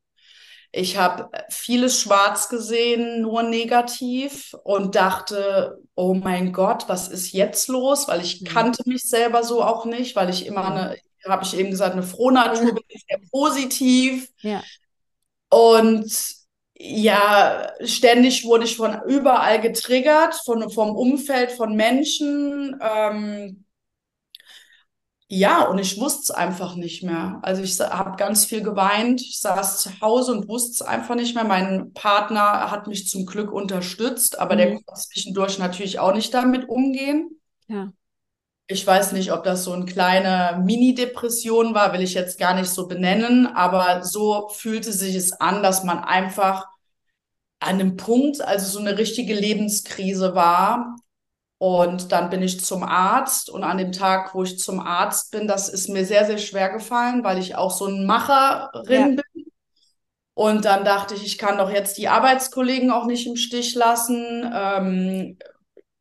Ich 0.74 0.98
habe 0.98 1.30
vieles 1.50 2.00
schwarz 2.00 2.48
gesehen, 2.48 3.22
nur 3.22 3.44
negativ 3.44 4.56
und 4.64 4.96
dachte, 4.96 5.80
oh 5.96 6.14
mein 6.14 6.54
Gott, 6.54 6.88
was 6.88 7.10
ist 7.10 7.34
jetzt 7.34 7.68
los? 7.68 8.08
Weil 8.08 8.22
ich 8.22 8.42
mhm. 8.42 8.46
kannte 8.46 8.84
mich 8.86 9.04
selber 9.04 9.44
so 9.44 9.64
auch 9.64 9.86
nicht, 9.86 10.16
weil 10.16 10.30
ich 10.30 10.46
immer 10.46 10.72
eine, 10.72 10.98
habe 11.28 11.44
ich 11.44 11.58
eben 11.58 11.72
gesagt, 11.72 11.94
eine 11.94 12.04
Frohnatur 12.04 12.74
bin, 12.74 12.84
sehr 12.88 13.20
positiv. 13.32 14.30
Ja. 14.40 14.64
Und 15.50 16.10
ja, 16.78 17.74
ständig 17.84 18.46
wurde 18.46 18.64
ich 18.64 18.78
von 18.78 19.02
überall 19.08 19.60
getriggert, 19.60 20.36
von, 20.46 20.70
vom 20.72 20.96
Umfeld, 20.96 21.52
von 21.52 21.76
Menschen. 21.76 22.80
Ähm, 22.82 23.66
ja, 25.34 25.64
und 25.64 25.80
ich 25.80 25.98
wusste 25.98 26.24
es 26.24 26.32
einfach 26.32 26.76
nicht 26.76 27.04
mehr. 27.04 27.40
Also 27.42 27.64
ich 27.64 27.80
habe 27.80 28.18
ganz 28.18 28.44
viel 28.44 28.62
geweint. 28.62 29.22
Ich 29.22 29.40
saß 29.40 29.82
zu 29.82 30.02
Hause 30.02 30.34
und 30.34 30.50
wusste 30.50 30.72
es 30.72 30.82
einfach 30.82 31.16
nicht 31.16 31.36
mehr. 31.36 31.46
Mein 31.46 31.94
Partner 31.94 32.70
hat 32.70 32.88
mich 32.88 33.08
zum 33.08 33.26
Glück 33.26 33.50
unterstützt, 33.50 34.38
aber 34.38 34.56
mhm. 34.56 34.58
der 34.58 34.68
konnte 34.74 34.94
zwischendurch 34.94 35.58
natürlich 35.58 36.00
auch 36.00 36.14
nicht 36.14 36.34
damit 36.34 36.68
umgehen. 36.68 37.40
Ja. 37.70 37.94
Ich 38.68 38.86
weiß 38.86 39.14
nicht, 39.14 39.32
ob 39.32 39.46
das 39.46 39.64
so 39.64 39.72
eine 39.72 39.86
kleine 39.86 40.62
Mini-Depression 40.66 41.74
war, 41.74 41.94
will 41.94 42.02
ich 42.02 42.14
jetzt 42.14 42.38
gar 42.38 42.54
nicht 42.54 42.70
so 42.70 42.90
benennen, 42.90 43.48
aber 43.48 44.04
so 44.04 44.50
fühlte 44.50 44.92
sich 44.92 45.16
es 45.16 45.32
an, 45.32 45.64
dass 45.64 45.86
man 45.86 46.00
einfach 46.00 46.68
an 47.62 47.80
einem 47.80 47.96
Punkt, 47.96 48.42
also 48.42 48.70
so 48.70 48.80
eine 48.80 48.98
richtige 48.98 49.34
Lebenskrise 49.34 50.36
war 50.36 50.98
und 51.62 52.12
dann 52.12 52.32
bin 52.32 52.42
ich 52.42 52.66
zum 52.66 52.82
Arzt 52.82 53.48
und 53.48 53.64
an 53.64 53.78
dem 53.78 53.92
Tag, 53.92 54.34
wo 54.34 54.42
ich 54.42 54.58
zum 54.58 54.80
Arzt 54.80 55.30
bin, 55.30 55.48
das 55.48 55.70
ist 55.70 55.90
mir 55.90 56.06
sehr, 56.06 56.26
sehr 56.26 56.40
schwer 56.40 56.70
gefallen, 56.70 57.24
weil 57.24 57.38
ich 57.38 57.54
auch 57.56 57.70
so 57.70 57.86
ein 57.86 58.04
Macherin 58.08 58.90
ja. 58.90 59.22
bin. 59.36 59.46
Und 60.34 60.66
dann 60.66 60.84
dachte 60.84 61.14
ich, 61.14 61.24
ich 61.24 61.38
kann 61.38 61.60
doch 61.60 61.70
jetzt 61.70 62.00
die 62.00 62.08
Arbeitskollegen 62.08 62.90
auch 62.90 63.06
nicht 63.06 63.28
im 63.28 63.36
Stich 63.36 63.76
lassen. 63.76 64.52
Ähm, 64.52 65.38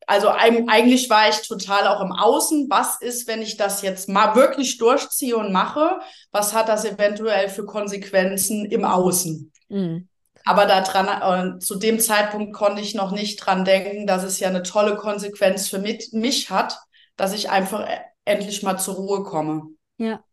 also 0.07 0.29
eigentlich 0.29 1.11
war 1.11 1.29
ich 1.29 1.47
total 1.47 1.85
auch 1.89 2.01
im 2.01 2.11
Außen. 2.11 2.65
Was 2.71 2.99
ist, 2.99 3.27
wenn 3.27 3.43
ich 3.43 3.55
das 3.55 3.83
jetzt 3.83 4.09
mal 4.09 4.33
wirklich 4.33 4.79
durchziehe 4.79 5.37
und 5.37 5.51
mache? 5.51 5.99
Was 6.31 6.55
hat 6.55 6.69
das 6.69 6.85
eventuell 6.85 7.49
für 7.49 7.67
Konsequenzen 7.67 8.65
im 8.65 8.83
Außen? 8.83 9.51
Mhm. 9.69 10.09
Aber 10.45 10.65
daran, 10.65 11.55
äh, 11.55 11.59
zu 11.59 11.75
dem 11.75 11.99
Zeitpunkt 11.99 12.53
konnte 12.53 12.81
ich 12.81 12.95
noch 12.95 13.11
nicht 13.11 13.37
dran 13.37 13.65
denken, 13.65 14.07
dass 14.07 14.23
es 14.23 14.39
ja 14.39 14.49
eine 14.49 14.63
tolle 14.63 14.95
Konsequenz 14.95 15.67
für 15.67 15.79
mich, 15.79 16.09
mich 16.11 16.49
hat, 16.49 16.77
dass 17.15 17.33
ich 17.33 17.49
einfach 17.49 17.87
e, 17.87 17.99
endlich 18.25 18.63
mal 18.63 18.77
zur 18.77 18.95
Ruhe 18.95 19.23
komme. 19.23 19.63
Ja. 19.97 20.23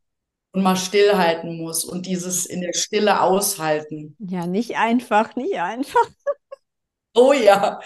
Und 0.52 0.62
mal 0.62 0.76
stillhalten 0.76 1.58
muss 1.58 1.84
und 1.84 2.06
dieses 2.06 2.46
in 2.46 2.62
der 2.62 2.72
Stille 2.72 3.20
aushalten. 3.20 4.16
Ja, 4.18 4.46
nicht 4.46 4.76
einfach, 4.76 5.36
nicht 5.36 5.60
einfach. 5.60 6.06
oh 7.14 7.32
ja. 7.32 7.80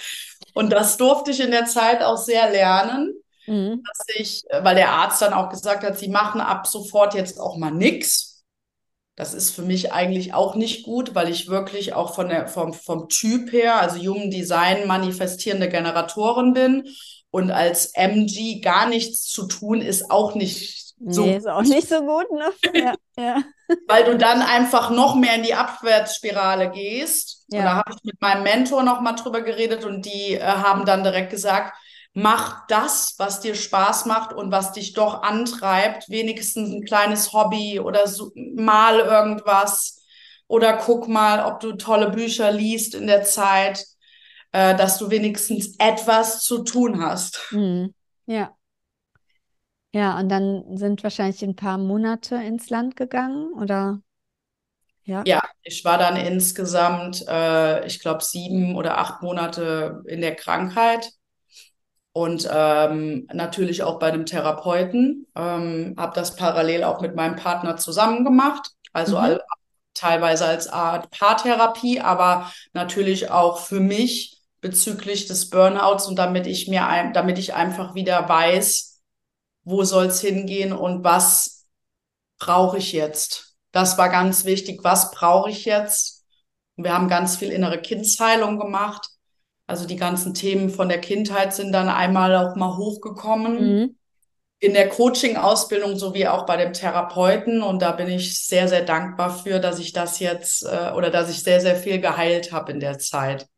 Und 0.55 0.71
das 0.71 0.97
durfte 0.97 1.33
ich 1.33 1.41
in 1.41 1.51
der 1.51 1.65
Zeit 1.65 2.03
auch 2.03 2.19
sehr 2.19 2.51
lernen, 2.51 3.15
mhm. 3.47 3.83
dass 3.83 4.17
ich, 4.17 4.45
weil 4.63 4.77
der 4.77 4.91
Arzt 4.91 5.21
dann 5.23 5.33
auch 5.33 5.49
gesagt 5.49 5.83
hat, 5.83 5.99
sie 5.99 6.09
machen 6.09 6.41
ab 6.41 6.67
sofort 6.67 7.15
jetzt 7.15 7.41
auch 7.41 7.57
mal 7.57 7.73
nichts 7.73 8.32
das 9.17 9.35
ist 9.35 9.51
für 9.51 9.63
mich 9.63 9.93
eigentlich 9.93 10.33
auch 10.33 10.55
nicht 10.55 10.85
gut, 10.85 11.15
weil 11.15 11.29
ich 11.29 11.49
wirklich 11.49 11.93
auch 11.93 12.15
von 12.15 12.29
der, 12.29 12.49
vom, 12.49 12.73
vom 12.73 13.09
Typ 13.09 13.53
her, 13.53 13.81
also 13.81 13.99
Human 13.99 14.31
Design 14.31 14.87
manifestierende 14.87 15.69
Generatorin 15.69 16.55
bin. 16.55 16.89
Und 17.31 17.51
als 17.51 17.93
MG 17.95 18.61
gar 18.61 18.87
nichts 18.89 19.25
zu 19.25 19.47
tun, 19.47 19.81
ist 19.81 20.11
auch 20.11 20.35
nicht 20.35 20.95
so. 21.07 21.25
Nee, 21.25 21.37
ist 21.37 21.49
auch 21.49 21.63
nicht 21.63 21.89
so 21.89 22.01
gut, 22.01 22.31
ne? 22.31 22.53
Ja, 22.75 22.95
ja. 23.19 23.43
Weil 23.89 24.05
du 24.05 24.17
dann 24.17 24.43
einfach 24.43 24.91
noch 24.91 25.15
mehr 25.15 25.35
in 25.37 25.43
die 25.43 25.55
Abwärtsspirale 25.55 26.71
gehst. 26.71 27.45
Ja. 27.49 27.59
Und 27.59 27.65
da 27.65 27.77
habe 27.77 27.93
ich 27.97 28.05
mit 28.05 28.21
meinem 28.21 28.43
Mentor 28.43 28.83
noch 28.83 29.01
mal 29.01 29.15
drüber 29.15 29.43
geredet 29.43 29.85
und 29.85 30.05
die 30.05 30.35
äh, 30.35 30.43
haben 30.43 30.85
dann 30.85 31.03
direkt 31.03 31.31
gesagt, 31.31 31.75
mach 32.15 32.67
das, 32.67 33.15
was 33.19 33.41
dir 33.41 33.55
Spaß 33.55 34.07
macht 34.07 34.33
und 34.33 34.53
was 34.53 34.73
dich 34.73 34.93
doch 34.93 35.23
antreibt, 35.23 36.09
wenigstens 36.09 36.71
ein 36.71 36.85
kleines 36.85 37.33
Hobby 37.33 37.81
oder 37.81 38.07
so, 38.07 38.33
mal 38.35 38.99
irgendwas 39.01 40.03
oder 40.47 40.75
guck 40.75 41.09
mal, 41.09 41.45
ob 41.47 41.61
du 41.61 41.73
tolle 41.73 42.11
Bücher 42.11 42.53
liest 42.53 42.95
in 42.95 43.07
der 43.07 43.23
Zeit, 43.25 43.85
äh, 44.53 44.77
dass 44.77 44.99
du 44.99 45.11
wenigstens 45.11 45.77
etwas 45.79 46.43
zu 46.43 46.63
tun 46.65 47.03
hast. 47.03 47.41
Mhm. 47.51 47.95
Ja. 48.27 48.57
Ja, 49.95 50.19
und 50.19 50.29
dann 50.31 50.77
sind 50.77 51.03
wahrscheinlich 51.03 51.43
ein 51.43 51.57
paar 51.57 51.77
Monate 51.77 52.37
ins 52.37 52.71
Land 52.71 52.97
gegangen, 52.97 53.53
oder? 53.53 54.01
Ja. 55.05 55.25
Ja, 55.27 55.43
ich 55.63 55.85
war 55.85 55.99
dann 55.99 56.17
insgesamt, 56.17 57.27
äh, 57.29 57.87
ich 57.87 58.01
glaube, 58.01 58.23
sieben 58.25 58.77
oder 58.77 58.99
acht 58.99 59.23
Monate 59.23 60.03
in 60.07 60.21
der 60.21 60.35
Krankheit 60.35 61.11
und 62.13 62.49
ähm, 62.51 63.27
natürlich 63.33 63.83
auch 63.83 63.99
bei 63.99 64.09
einem 64.09 64.27
Therapeuten. 64.27 65.27
Ähm, 65.35 65.95
habe 65.97 66.15
das 66.15 66.37
parallel 66.37 66.85
auch 66.85 67.01
mit 67.01 67.15
meinem 67.17 67.37
Partner 67.37 67.77
zusammen 67.77 68.25
gemacht, 68.25 68.71
also 68.93 69.17
mhm. 69.17 69.25
all, 69.25 69.45
teilweise 69.95 70.47
als 70.47 70.69
Art 70.69 71.11
Paartherapie, 71.11 72.01
aber 72.01 72.51
natürlich 72.73 73.31
auch 73.31 73.59
für 73.59 73.81
mich 73.81 74.39
bezüglich 74.61 75.27
des 75.27 75.51
Burnouts 75.51 76.07
und 76.07 76.17
damit 76.17 76.47
ich 76.47 76.69
mir 76.69 76.87
ein, 76.87 77.13
damit 77.13 77.39
ich 77.39 77.55
einfach 77.55 77.95
wieder 77.95 78.29
weiß, 78.29 79.01
wo 79.65 79.83
soll 79.85 80.07
es 80.07 80.21
hingehen 80.21 80.73
und 80.73 81.05
was 81.05 81.67
brauche 82.39 82.79
ich 82.79 82.93
jetzt. 82.93 83.57
Das 83.73 83.97
war 83.99 84.09
ganz 84.09 84.45
wichtig. 84.45 84.85
Was 84.85 85.11
brauche 85.13 85.51
ich 85.51 85.65
jetzt? 85.65 86.25
Wir 86.77 86.93
haben 86.93 87.09
ganz 87.09 87.37
viel 87.37 87.51
innere 87.51 87.81
Kindsheilung 87.81 88.59
gemacht 88.59 89.12
also 89.67 89.87
die 89.87 89.97
ganzen 89.97 90.35
Themen 90.35 90.71
von 90.71 90.89
der 90.89 91.01
Kindheit 91.01 91.55
sind 91.55 91.73
dann 91.73 91.89
einmal 91.89 92.35
auch 92.37 92.57
mal 92.57 92.77
hochgekommen. 92.77 93.81
Mhm. 93.81 93.97
In 94.59 94.75
der 94.75 94.89
Coaching-Ausbildung 94.89 95.97
sowie 95.97 96.29
auch 96.29 96.47
bei 96.47 96.57
dem 96.57 96.73
Therapeuten. 96.73 97.63
Und 97.63 97.83
da 97.83 97.93
bin 97.93 98.09
ich 98.09 98.39
sehr, 98.47 98.69
sehr 98.69 98.85
dankbar 98.85 99.37
für, 99.37 99.59
dass 99.59 99.79
ich 99.79 99.93
das 99.93 100.21
jetzt 100.21 100.65
äh, 100.65 100.93
oder 100.97 101.11
dass 101.11 101.31
ich 101.31 101.43
sehr, 101.43 101.61
sehr 101.61 101.75
viel 101.75 102.01
geheilt 102.01 102.53
habe 102.53 102.73
in 102.73 102.81
der 102.81 102.99
Zeit. 102.99 103.49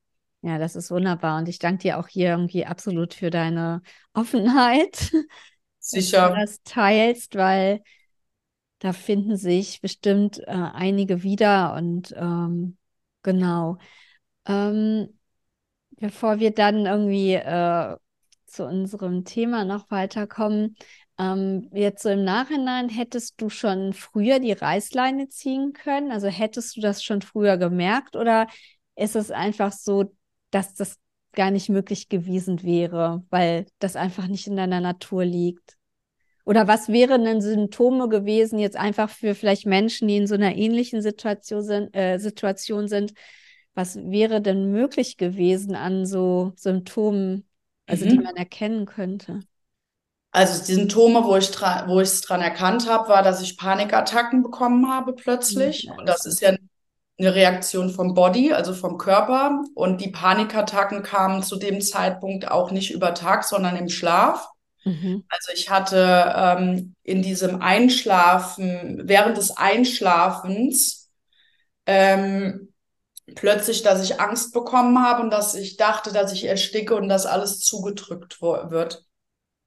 Ja, 0.40 0.58
das 0.58 0.76
ist 0.76 0.90
wunderbar. 0.90 1.38
Und 1.38 1.49
ich 1.49 1.58
danke 1.58 1.82
dir 1.82 1.99
auch 1.99 2.08
hier 2.08 2.28
irgendwie 2.30 2.66
absolut 2.66 3.14
für 3.14 3.30
deine 3.30 3.82
Offenheit. 4.12 5.11
Sicher. 5.78 6.28
Dass 6.28 6.30
du 6.30 6.40
das 6.40 6.62
teilst, 6.64 7.34
weil 7.34 7.82
da 8.78 8.92
finden 8.92 9.37
sich 9.37 9.80
bestimmt 9.80 10.40
äh, 10.40 10.52
einige 10.52 11.23
wieder 11.23 11.75
und 11.75 12.14
ähm, 12.16 12.76
genau. 13.23 13.78
Ähm, 14.46 15.18
bevor 15.98 16.38
wir 16.38 16.52
dann 16.52 16.86
irgendwie 16.86 17.34
äh, 17.34 17.96
zu 18.46 18.64
unserem 18.64 19.24
Thema 19.24 19.64
noch 19.64 19.90
weiterkommen, 19.90 20.76
ähm, 21.18 21.70
jetzt 21.72 22.02
so 22.02 22.10
im 22.10 22.24
Nachhinein, 22.24 22.88
hättest 22.88 23.40
du 23.40 23.48
schon 23.48 23.92
früher 23.92 24.40
die 24.40 24.52
Reißleine 24.52 25.28
ziehen 25.28 25.72
können? 25.72 26.10
Also 26.10 26.28
hättest 26.28 26.76
du 26.76 26.80
das 26.80 27.04
schon 27.04 27.22
früher 27.22 27.56
gemerkt 27.56 28.16
oder 28.16 28.48
ist 28.96 29.16
es 29.16 29.30
einfach 29.30 29.72
so, 29.72 30.14
dass 30.50 30.74
das 30.74 30.98
gar 31.32 31.50
nicht 31.50 31.68
möglich 31.68 32.08
gewesen 32.08 32.62
wäre, 32.62 33.24
weil 33.30 33.66
das 33.78 33.96
einfach 33.96 34.26
nicht 34.26 34.46
in 34.46 34.56
deiner 34.56 34.80
Natur 34.80 35.24
liegt? 35.24 35.76
Oder 36.44 36.68
was 36.68 36.88
wären 36.88 37.24
denn 37.24 37.40
Symptome 37.40 38.08
gewesen, 38.08 38.58
jetzt 38.58 38.76
einfach 38.76 39.08
für 39.08 39.34
vielleicht 39.34 39.66
Menschen, 39.66 40.08
die 40.08 40.16
in 40.16 40.26
so 40.26 40.34
einer 40.34 40.54
ähnlichen 40.54 41.00
Situation 41.00 41.62
sind, 41.62 41.96
äh, 41.96 42.18
Situation 42.18 42.86
sind 42.86 43.14
was 43.74 43.96
wäre 43.96 44.40
denn 44.40 44.70
möglich 44.70 45.16
gewesen 45.16 45.74
an 45.74 46.06
so 46.06 46.52
Symptomen, 46.56 47.44
also 47.86 48.04
mhm. 48.04 48.10
die 48.10 48.18
man 48.18 48.36
erkennen 48.36 48.86
könnte? 48.86 49.40
Also 50.30 50.64
die 50.64 50.74
Symptome, 50.74 51.24
wo 51.24 51.36
ich 51.36 51.50
wo 51.86 52.00
ich 52.00 52.08
es 52.08 52.20
dran 52.20 52.40
erkannt 52.40 52.88
habe, 52.88 53.08
war, 53.08 53.22
dass 53.22 53.40
ich 53.40 53.56
Panikattacken 53.56 54.42
bekommen 54.42 54.90
habe 54.90 55.12
plötzlich. 55.12 55.84
Ja, 55.84 55.94
und 55.94 56.08
das 56.08 56.26
ist 56.26 56.40
ja 56.40 56.56
eine 57.18 57.34
Reaktion 57.34 57.90
vom 57.90 58.14
Body, 58.14 58.52
also 58.52 58.74
vom 58.74 58.98
Körper. 58.98 59.62
Und 59.74 60.00
die 60.00 60.10
Panikattacken 60.10 61.04
kamen 61.04 61.44
zu 61.44 61.56
dem 61.56 61.80
Zeitpunkt 61.80 62.50
auch 62.50 62.72
nicht 62.72 62.90
über 62.90 63.14
Tag, 63.14 63.44
sondern 63.44 63.76
im 63.76 63.88
Schlaf. 63.88 64.48
Mhm. 64.84 65.24
Also 65.28 65.52
ich 65.54 65.70
hatte 65.70 66.34
ähm, 66.36 66.94
in 67.04 67.22
diesem 67.22 67.62
Einschlafen, 67.62 69.02
während 69.04 69.36
des 69.36 69.56
Einschlafens, 69.56 71.12
ähm, 71.86 72.73
plötzlich, 73.34 73.82
dass 73.82 74.02
ich 74.02 74.20
Angst 74.20 74.52
bekommen 74.52 75.02
habe 75.02 75.22
und 75.22 75.30
dass 75.30 75.54
ich 75.54 75.76
dachte, 75.76 76.12
dass 76.12 76.32
ich 76.32 76.44
ersticke 76.44 76.94
und 76.94 77.08
dass 77.08 77.26
alles 77.26 77.60
zugedrückt 77.60 78.40
wird. 78.42 79.04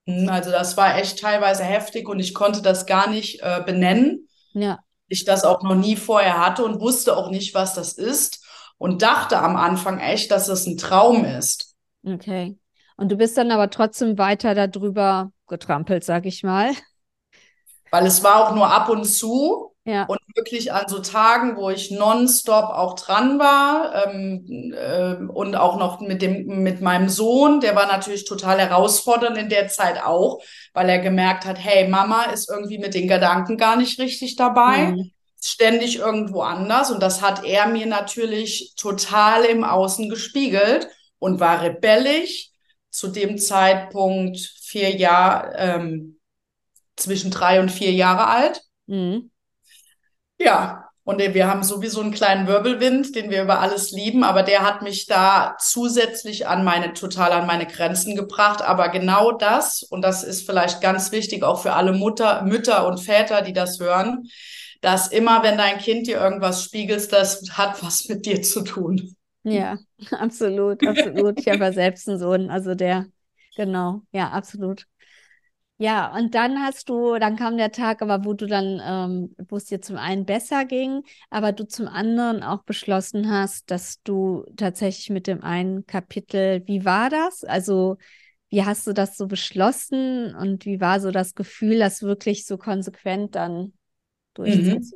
Hm, 0.05 0.29
also 0.29 0.51
das 0.51 0.77
war 0.77 0.97
echt 0.97 1.19
teilweise 1.19 1.63
heftig 1.63 2.07
und 2.07 2.19
ich 2.19 2.33
konnte 2.33 2.61
das 2.61 2.85
gar 2.85 3.09
nicht 3.09 3.41
äh, 3.41 3.61
benennen. 3.65 4.27
Ja. 4.53 4.79
Ich 5.07 5.25
das 5.25 5.43
auch 5.43 5.63
noch 5.63 5.75
nie 5.75 5.95
vorher 5.95 6.39
hatte 6.45 6.63
und 6.65 6.81
wusste 6.81 7.15
auch 7.15 7.29
nicht, 7.29 7.53
was 7.53 7.73
das 7.73 7.93
ist 7.93 8.45
und 8.77 9.01
dachte 9.01 9.39
am 9.39 9.55
Anfang 9.55 9.99
echt, 9.99 10.31
dass 10.31 10.47
es 10.47 10.67
ein 10.67 10.77
Traum 10.77 11.25
ist. 11.25 11.75
Okay. 12.05 12.57
Und 12.97 13.11
du 13.11 13.17
bist 13.17 13.37
dann 13.37 13.51
aber 13.51 13.69
trotzdem 13.69 14.17
weiter 14.17 14.67
darüber 14.67 15.31
getrampelt, 15.47 16.03
sag 16.03 16.25
ich 16.25 16.43
mal. 16.43 16.71
Weil 17.91 18.05
es 18.05 18.23
war 18.23 18.47
auch 18.47 18.55
nur 18.55 18.69
ab 18.69 18.89
und 18.89 19.05
zu. 19.05 19.66
Ja. 19.87 20.03
Und 20.03 20.19
wirklich 20.35 20.73
an 20.73 20.89
so 20.89 20.99
Tagen, 20.99 21.55
wo 21.55 21.69
ich 21.69 21.91
nonstop 21.91 22.65
auch 22.65 22.95
dran 22.95 23.39
war 23.39 24.05
ähm, 24.05 24.73
äh, 24.75 25.15
und 25.15 25.55
auch 25.55 25.77
noch 25.77 26.01
mit 26.01 26.21
dem 26.21 26.61
mit 26.61 26.81
meinem 26.81 27.07
Sohn, 27.07 27.61
der 27.61 27.73
war 27.73 27.87
natürlich 27.87 28.25
total 28.25 28.59
herausfordernd 28.59 29.37
in 29.37 29.47
der 29.47 29.69
Zeit 29.69 30.03
auch, 30.03 30.41
weil 30.73 30.89
er 30.89 30.99
gemerkt 30.99 31.45
hat, 31.45 31.57
hey, 31.57 31.87
Mama 31.87 32.23
ist 32.23 32.49
irgendwie 32.49 32.79
mit 32.79 32.95
den 32.95 33.07
Gedanken 33.07 33.55
gar 33.55 33.77
nicht 33.77 33.97
richtig 33.97 34.35
dabei, 34.35 34.87
mhm. 34.87 35.11
ständig 35.41 35.99
irgendwo 35.99 36.41
anders 36.41 36.91
und 36.91 37.01
das 37.01 37.21
hat 37.21 37.45
er 37.45 37.67
mir 37.67 37.85
natürlich 37.85 38.73
total 38.75 39.45
im 39.45 39.63
Außen 39.63 40.09
gespiegelt 40.09 40.89
und 41.17 41.39
war 41.39 41.61
rebellisch 41.61 42.49
zu 42.91 43.07
dem 43.07 43.37
Zeitpunkt 43.37 44.37
vier 44.37 44.93
Jahre 44.97 45.53
ähm, 45.55 46.19
zwischen 46.97 47.31
drei 47.31 47.61
und 47.61 47.71
vier 47.71 47.93
Jahre 47.93 48.27
alt. 48.27 48.63
Mhm 48.87 49.31
ja, 50.39 50.87
und 51.07 51.19
wir 51.19 51.47
haben 51.47 51.63
sowieso 51.63 52.01
einen 52.01 52.11
kleinen 52.11 52.47
Wirbelwind, 52.47 53.15
den 53.15 53.29
wir 53.29 53.41
über 53.41 53.61
alles 53.61 53.91
lieben, 53.91 54.25
aber 54.25 54.43
der 54.43 54.63
hat 54.63 54.81
mich 54.81 55.05
da 55.05 55.55
zusätzlich 55.57 56.47
an 56.47 56.65
meine, 56.65 56.91
total 56.91 57.31
an 57.31 57.47
meine 57.47 57.65
Grenzen 57.65 58.17
gebracht. 58.17 58.61
Aber 58.61 58.89
genau 58.89 59.31
das, 59.31 59.83
und 59.83 60.01
das 60.01 60.25
ist 60.25 60.45
vielleicht 60.45 60.81
ganz 60.81 61.13
wichtig 61.13 61.43
auch 61.43 61.61
für 61.61 61.71
alle 61.71 61.93
Mutter, 61.93 62.41
Mütter 62.41 62.85
und 62.85 62.99
Väter, 62.99 63.41
die 63.41 63.53
das 63.53 63.79
hören, 63.79 64.27
dass 64.81 65.07
immer, 65.07 65.43
wenn 65.43 65.57
dein 65.57 65.77
Kind 65.77 66.07
dir 66.07 66.17
irgendwas 66.17 66.61
spiegelt, 66.61 67.09
das 67.13 67.41
hat 67.51 67.81
was 67.81 68.09
mit 68.09 68.25
dir 68.25 68.41
zu 68.41 68.63
tun. 68.63 69.15
Ja, 69.43 69.77
absolut, 70.11 70.85
absolut. 70.85 71.39
Ich 71.39 71.47
habe 71.47 71.59
ja 71.59 71.71
selbst 71.71 72.09
einen 72.09 72.19
Sohn, 72.19 72.49
also 72.49 72.75
der, 72.75 73.05
genau, 73.55 74.01
ja, 74.11 74.29
absolut. 74.31 74.85
Ja, 75.79 76.11
und 76.15 76.33
dann 76.33 76.57
hast 76.63 76.89
du, 76.89 77.19
dann 77.19 77.35
kam 77.35 77.55
der 77.57 77.71
Tag, 77.71 78.01
aber 78.01 78.25
wo 78.25 78.33
du 78.33 78.47
dann, 78.47 78.81
ähm, 78.83 79.35
wo 79.47 79.57
es 79.57 79.65
dir 79.65 79.79
zum 79.79 79.95
einen 79.97 80.25
besser 80.25 80.65
ging, 80.65 81.03
aber 81.29 81.51
du 81.51 81.67
zum 81.67 81.87
anderen 81.87 82.41
auch 82.41 82.63
beschlossen 82.63 83.29
hast, 83.31 83.69
dass 83.69 84.01
du 84.01 84.43
tatsächlich 84.55 85.11
mit 85.11 85.27
dem 85.27 85.43
einen 85.43 85.85
Kapitel, 85.85 86.63
wie 86.65 86.83
war 86.83 87.11
das? 87.11 87.43
Also, 87.43 87.97
wie 88.49 88.63
hast 88.65 88.87
du 88.87 88.93
das 88.93 89.17
so 89.17 89.27
beschlossen 89.27 90.33
und 90.35 90.65
wie 90.65 90.81
war 90.81 90.99
so 90.99 91.11
das 91.11 91.35
Gefühl, 91.35 91.77
das 91.77 92.01
wirklich 92.01 92.45
so 92.47 92.57
konsequent 92.57 93.35
dann 93.35 93.73
mhm. 94.43 94.91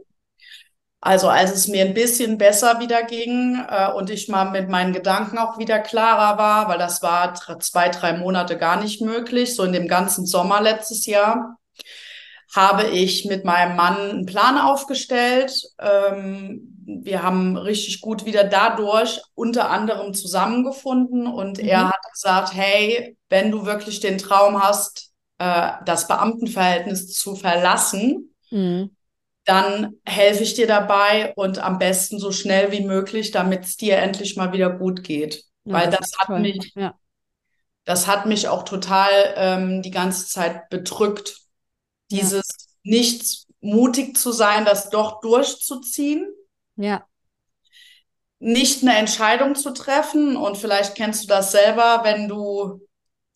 Also 1.04 1.30
als 1.30 1.52
es 1.52 1.68
mir 1.68 1.84
ein 1.84 1.96
bisschen 1.96 2.38
besser 2.38 2.80
wieder 2.80 3.02
ging 3.02 3.60
äh, 3.68 3.92
und 3.92 4.12
ich 4.12 4.30
mal 4.30 4.52
mit 4.52 4.70
meinen 4.70 4.94
Gedanken 4.94 5.40
auch 5.40 5.58
wieder 5.58 5.80
klarer 5.80 6.38
war, 6.38 6.70
weil 6.70 6.78
das 6.78 7.02
war 7.02 7.34
zwei, 7.34 7.90
drei 7.90 8.14
Monate 8.14 8.56
gar 8.56 8.80
nicht 8.80 9.02
möglich, 9.02 9.56
so 9.56 9.64
in 9.64 9.74
dem 9.74 9.88
ganzen 9.88 10.28
Sommer 10.28 10.62
letztes 10.62 11.08
Jahr, 11.08 11.58
habe 12.54 12.84
ich 12.90 13.26
mit 13.26 13.46
meinem 13.46 13.76
Mann 13.76 13.98
einen 13.98 14.26
Plan 14.28 14.60
aufgestellt. 14.60 15.64
Ähm, 15.80 16.78
wir 16.86 17.24
haben 17.24 17.58
richtig 17.58 18.02
gut 18.02 18.26
wieder 18.26 18.44
dadurch 18.44 19.22
unter 19.34 19.72
anderem 19.72 20.14
zusammengefunden 20.14 21.26
und 21.26 21.58
mhm. 21.58 21.68
er 21.68 21.88
hat 21.90 22.12
gesagt, 22.14 22.54
hey, 22.54 23.18
wenn 23.28 23.50
du 23.50 23.66
wirklich 23.66 24.02
den 24.02 24.20
Traum 24.20 24.62
hast, 24.62 25.10
äh, 25.40 25.72
das 25.84 26.08
Beamtenverhältnis 26.08 27.12
zu 27.12 27.36
verlassen, 27.36 28.36
mhm 28.52 28.92
dann 29.52 29.98
helfe 30.06 30.44
ich 30.44 30.54
dir 30.54 30.66
dabei 30.66 31.34
und 31.36 31.60
am 31.60 31.78
besten 31.78 32.20
so 32.20 32.32
schnell 32.32 32.72
wie 32.72 32.86
möglich, 32.86 33.32
damit 33.32 33.66
es 33.66 33.76
dir 33.76 33.98
endlich 33.98 34.38
mal 34.38 34.54
wieder 34.54 34.70
gut 34.70 35.04
geht. 35.04 35.44
Ja, 35.66 35.74
Weil 35.74 35.90
das, 35.90 36.00
das 36.00 36.20
hat 36.20 36.28
toll. 36.28 36.40
mich, 36.40 36.72
ja. 36.76 36.96
das 37.84 38.08
hat 38.08 38.26
mich 38.28 38.48
auch 38.48 38.64
total 38.64 39.10
ähm, 39.36 39.82
die 39.82 39.92
ganze 39.92 40.28
Zeit 40.28 40.70
bedrückt. 40.70 41.36
Dieses 42.12 42.46
ja. 42.48 42.92
nicht 42.92 43.46
mutig 43.60 44.16
zu 44.16 44.32
sein, 44.32 44.64
das 44.64 44.90
doch 44.90 45.20
durchzuziehen. 45.20 46.34
Ja. 46.78 47.04
Nicht 48.40 48.84
eine 48.84 48.96
Entscheidung 48.96 49.56
zu 49.56 49.72
treffen. 49.72 50.38
Und 50.38 50.58
vielleicht 50.58 50.96
kennst 50.96 51.24
du 51.24 51.28
das 51.28 51.52
selber, 51.52 52.02
wenn 52.04 52.30
du 52.30 52.88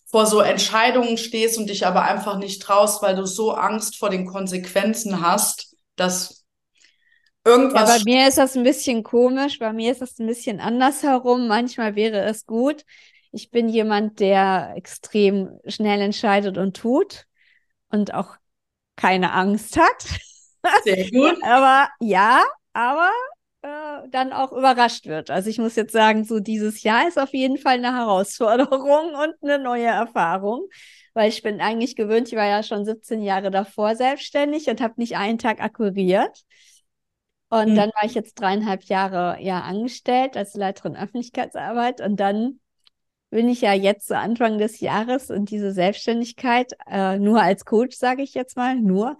vor 0.05 0.25
so 0.27 0.39
Entscheidungen 0.39 1.17
stehst 1.17 1.57
und 1.57 1.69
dich 1.69 1.85
aber 1.85 2.03
einfach 2.03 2.37
nicht 2.37 2.61
traust, 2.61 3.01
weil 3.01 3.17
du 3.17 3.25
so 3.25 3.51
Angst 3.51 3.97
vor 3.97 4.09
den 4.09 4.25
Konsequenzen 4.25 5.19
hast 5.19 5.74
dass 5.95 6.45
irgendwas. 7.43 7.89
Ja, 7.89 7.97
bei 7.97 8.03
mir 8.03 8.27
ist 8.27 8.37
das 8.37 8.55
ein 8.55 8.63
bisschen 8.63 9.03
komisch, 9.03 9.59
bei 9.59 9.73
mir 9.73 9.91
ist 9.91 10.01
das 10.01 10.19
ein 10.19 10.27
bisschen 10.27 10.59
andersherum. 10.59 11.47
Manchmal 11.47 11.95
wäre 11.95 12.23
es 12.25 12.45
gut. 12.45 12.83
Ich 13.31 13.51
bin 13.51 13.69
jemand, 13.69 14.19
der 14.19 14.73
extrem 14.75 15.59
schnell 15.67 16.01
entscheidet 16.01 16.57
und 16.57 16.77
tut 16.77 17.25
und 17.89 18.13
auch 18.13 18.37
keine 18.95 19.33
Angst 19.33 19.77
hat. 19.77 20.05
Sehr 20.83 21.09
gut. 21.11 21.37
aber 21.43 21.89
ja, 21.99 22.43
aber 22.73 23.11
dann 24.09 24.33
auch 24.33 24.51
überrascht 24.51 25.05
wird. 25.05 25.29
Also 25.29 25.49
ich 25.49 25.57
muss 25.57 25.75
jetzt 25.75 25.93
sagen, 25.93 26.23
so 26.23 26.39
dieses 26.39 26.83
Jahr 26.83 27.07
ist 27.07 27.19
auf 27.19 27.33
jeden 27.33 27.57
Fall 27.57 27.75
eine 27.75 27.95
Herausforderung 27.95 29.13
und 29.15 29.35
eine 29.41 29.59
neue 29.59 29.87
Erfahrung 29.87 30.67
weil 31.15 31.29
ich 31.29 31.41
bin 31.41 31.61
eigentlich 31.61 31.95
gewöhnt, 31.95 32.27
ich 32.27 32.35
war 32.35 32.45
ja 32.45 32.61
schon 32.61 32.85
17 32.85 33.23
Jahre 33.23 33.49
davor 33.49 33.95
selbstständig 33.95 34.67
und 34.67 34.81
habe 34.81 34.95
nicht 34.97 35.15
einen 35.15 35.37
Tag 35.37 35.61
akquiriert. 35.61 36.43
Und 37.49 37.71
mhm. 37.71 37.75
dann 37.75 37.89
war 37.91 38.03
ich 38.03 38.15
jetzt 38.15 38.35
dreieinhalb 38.35 38.83
Jahre 38.83 39.37
ja 39.41 39.61
angestellt 39.61 40.35
als 40.35 40.55
Leiterin 40.55 40.97
Öffentlichkeitsarbeit 40.97 42.01
und 42.01 42.19
dann 42.19 42.59
bin 43.29 43.47
ich 43.47 43.61
ja 43.61 43.73
jetzt 43.73 44.07
so 44.07 44.13
Anfang 44.13 44.57
des 44.57 44.81
Jahres 44.81 45.29
in 45.29 45.45
diese 45.45 45.71
Selbstständigkeit 45.71 46.73
äh, 46.87 47.17
nur 47.17 47.41
als 47.41 47.65
Coach, 47.65 47.95
sage 47.95 48.21
ich 48.21 48.33
jetzt 48.33 48.57
mal, 48.57 48.75
nur 48.75 49.17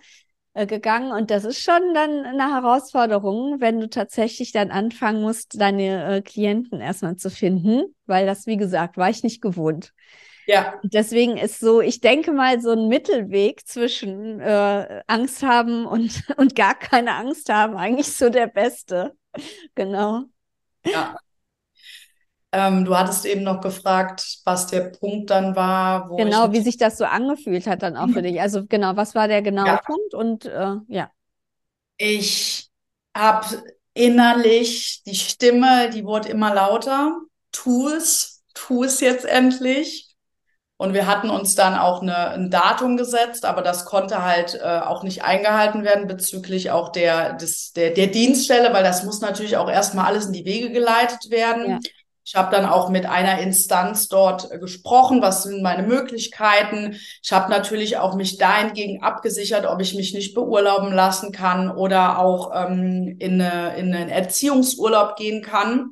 gegangen. 0.55 1.11
Und 1.11 1.31
das 1.31 1.43
ist 1.43 1.59
schon 1.59 1.93
dann 1.93 2.25
eine 2.25 2.53
Herausforderung, 2.53 3.59
wenn 3.59 3.79
du 3.79 3.89
tatsächlich 3.89 4.53
dann 4.53 4.71
anfangen 4.71 5.21
musst, 5.21 5.59
deine 5.59 6.17
äh, 6.17 6.21
Klienten 6.21 6.79
erstmal 6.79 7.17
zu 7.17 7.29
finden, 7.29 7.93
weil 8.05 8.25
das, 8.25 8.47
wie 8.47 8.57
gesagt, 8.57 8.97
war 8.97 9.09
ich 9.09 9.23
nicht 9.23 9.41
gewohnt. 9.41 9.93
Ja. 10.47 10.79
Deswegen 10.83 11.37
ist 11.37 11.59
so, 11.59 11.81
ich 11.81 11.99
denke 11.99 12.31
mal, 12.31 12.61
so 12.61 12.71
ein 12.71 12.87
Mittelweg 12.87 13.67
zwischen 13.67 14.39
äh, 14.39 15.03
Angst 15.07 15.43
haben 15.43 15.85
und, 15.85 16.23
und 16.37 16.55
gar 16.55 16.75
keine 16.75 17.15
Angst 17.15 17.49
haben, 17.49 17.75
eigentlich 17.75 18.13
so 18.13 18.29
der 18.29 18.47
beste. 18.47 19.13
Genau. 19.75 20.23
Ja. 20.85 21.17
Ähm, 22.57 22.85
du 22.85 22.97
hattest 22.97 23.25
eben 23.25 23.43
noch 23.43 23.59
gefragt, 23.59 24.39
was 24.45 24.67
der 24.67 24.81
Punkt 24.81 25.29
dann 25.29 25.57
war. 25.57 26.09
genau, 26.15 26.53
wie 26.53 26.61
sich 26.61 26.77
das 26.77 26.97
so 26.97 27.03
angefühlt 27.03 27.67
hat 27.67 27.83
dann 27.83 27.97
auch 27.97 28.07
für 28.07 28.21
dich. 28.21 28.39
Also 28.39 28.65
genau, 28.65 28.95
was 28.95 29.13
war 29.13 29.27
der 29.27 29.41
genaue 29.41 29.67
ja. 29.67 29.81
Punkt? 29.85 30.13
Und 30.13 30.45
äh, 30.45 30.75
ja. 30.87 31.11
Ich 31.97 32.69
habe 33.13 33.45
innerlich 33.93 35.03
die 35.05 35.15
Stimme, 35.15 35.89
die 35.89 36.05
wurde 36.05 36.29
immer 36.29 36.53
lauter. 36.53 37.17
Tu 37.51 37.89
es, 37.89 38.43
tu 38.53 38.85
es 38.85 39.01
jetzt 39.01 39.25
endlich. 39.25 40.15
Und 40.77 40.93
wir 40.93 41.07
hatten 41.07 41.29
uns 41.29 41.55
dann 41.55 41.75
auch 41.77 42.01
eine, 42.01 42.29
ein 42.31 42.51
Datum 42.51 42.97
gesetzt, 42.97 43.45
aber 43.45 43.61
das 43.61 43.85
konnte 43.85 44.23
halt 44.23 44.55
äh, 44.55 44.79
auch 44.79 45.03
nicht 45.03 45.23
eingehalten 45.23 45.85
werden 45.85 46.07
bezüglich 46.07 46.71
auch 46.71 46.89
der, 46.89 47.33
des, 47.33 47.71
der, 47.71 47.91
der 47.91 48.07
Dienststelle, 48.07 48.73
weil 48.73 48.83
das 48.83 49.03
muss 49.03 49.21
natürlich 49.21 49.55
auch 49.55 49.69
erstmal 49.69 50.05
alles 50.05 50.25
in 50.25 50.33
die 50.33 50.45
Wege 50.45 50.71
geleitet 50.71 51.29
werden. 51.29 51.69
Ja. 51.69 51.79
Ich 52.25 52.33
habe 52.33 52.53
dann 52.53 52.65
auch 52.65 52.89
mit 52.89 53.05
einer 53.05 53.39
Instanz 53.39 54.07
dort 54.07 54.51
äh, 54.51 54.57
gesprochen, 54.57 55.21
was 55.21 55.43
sind 55.43 55.61
meine 55.61 55.83
Möglichkeiten. 55.83 56.97
Ich 57.21 57.31
habe 57.31 57.51
natürlich 57.51 57.97
auch 57.97 58.15
mich 58.15 58.37
dahingegen 58.37 59.03
abgesichert, 59.03 59.67
ob 59.67 59.79
ich 59.79 59.93
mich 59.93 60.13
nicht 60.15 60.33
beurlauben 60.33 60.91
lassen 60.91 61.31
kann 61.31 61.69
oder 61.69 62.17
auch 62.17 62.51
ähm, 62.53 63.15
in, 63.19 63.39
eine, 63.39 63.77
in 63.77 63.93
einen 63.93 64.09
Erziehungsurlaub 64.09 65.15
gehen 65.15 65.43
kann. 65.43 65.91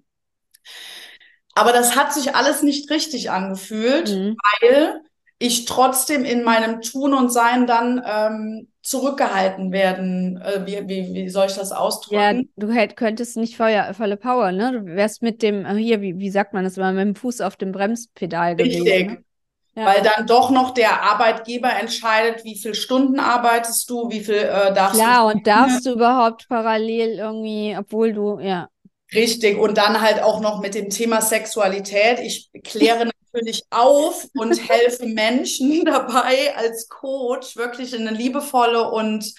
Aber 1.53 1.71
das 1.71 1.95
hat 1.95 2.11
sich 2.11 2.35
alles 2.35 2.63
nicht 2.63 2.89
richtig 2.89 3.29
angefühlt, 3.29 4.09
mhm. 4.09 4.35
weil 4.59 5.01
ich 5.37 5.65
trotzdem 5.65 6.25
in 6.25 6.43
meinem 6.43 6.81
Tun 6.81 7.13
und 7.13 7.31
Sein 7.31 7.67
dann 7.67 8.01
ähm, 8.03 8.72
zurückgehalten 8.83 9.71
werden. 9.71 10.39
Äh, 10.41 10.65
wie, 10.65 10.87
wie, 10.87 11.13
wie 11.13 11.29
soll 11.29 11.47
ich 11.47 11.55
das 11.55 11.71
ausdrücken? 11.71 12.37
Ja, 12.37 12.43
du 12.57 12.71
hätt, 12.71 12.95
könntest 12.97 13.37
nicht 13.37 13.57
voll, 13.57 13.73
volle 13.93 14.17
Power, 14.17 14.51
ne? 14.51 14.73
Du 14.73 14.85
wärst 14.85 15.23
mit 15.23 15.41
dem, 15.41 15.65
äh, 15.65 15.75
hier, 15.75 16.01
wie, 16.01 16.19
wie 16.19 16.29
sagt 16.29 16.53
man 16.53 16.65
das 16.65 16.77
immer, 16.77 16.91
mit 16.91 17.05
dem 17.07 17.15
Fuß 17.15 17.41
auf 17.41 17.55
dem 17.55 17.71
Bremspedal 17.71 18.55
gewesen. 18.55 18.83
Richtig. 18.83 19.09
Ne? 19.09 19.23
Ja. 19.75 19.85
Weil 19.87 20.03
dann 20.03 20.27
doch 20.27 20.51
noch 20.51 20.71
der 20.71 21.01
Arbeitgeber 21.01 21.69
entscheidet, 21.73 22.43
wie 22.43 22.55
viel 22.55 22.75
Stunden 22.75 23.19
arbeitest 23.19 23.89
du, 23.89 24.07
wie 24.11 24.19
viel 24.19 24.35
äh, 24.35 24.71
darfst 24.73 24.99
Klar, 24.99 25.23
du. 25.23 25.29
Ja, 25.29 25.33
und 25.33 25.47
darfst 25.47 25.85
du 25.85 25.93
überhaupt 25.93 26.47
parallel 26.47 27.17
irgendwie, 27.17 27.75
obwohl 27.75 28.13
du, 28.13 28.39
ja. 28.39 28.69
Richtig. 29.13 29.57
Und 29.57 29.77
dann 29.77 30.01
halt 30.01 30.21
auch 30.21 30.41
noch 30.41 30.59
mit 30.61 30.75
dem 30.75 30.89
Thema 30.89 31.21
Sexualität. 31.21 32.19
Ich 32.19 32.49
kläre 32.63 33.09
natürlich 33.33 33.63
auf 33.69 34.27
und 34.35 34.69
helfe 34.69 35.05
Menschen 35.05 35.85
dabei 35.85 36.55
als 36.55 36.89
Coach 36.89 37.55
wirklich 37.55 37.93
in 37.93 38.07
eine 38.07 38.17
liebevolle 38.17 38.89
und 38.89 39.33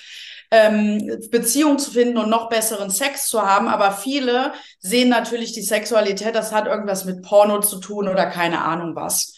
ähm, 0.51 1.21
Beziehung 1.31 1.79
zu 1.79 1.91
finden 1.91 2.19
und 2.19 2.31
noch 2.31 2.49
besseren 2.49 2.91
Sex 2.91 3.29
zu 3.29 3.43
haben. 3.43 3.69
Aber 3.69 3.93
viele 3.93 4.53
sehen 4.79 5.09
natürlich 5.09 5.53
die 5.53 5.63
Sexualität, 5.63 6.35
das 6.35 6.53
hat 6.53 6.67
irgendwas 6.67 7.05
mit 7.05 7.23
Porno 7.23 7.61
zu 7.61 7.81
tun 7.81 8.09
oder 8.09 8.27
keine 8.27 8.63
Ahnung 8.63 8.95
was. 8.95 9.35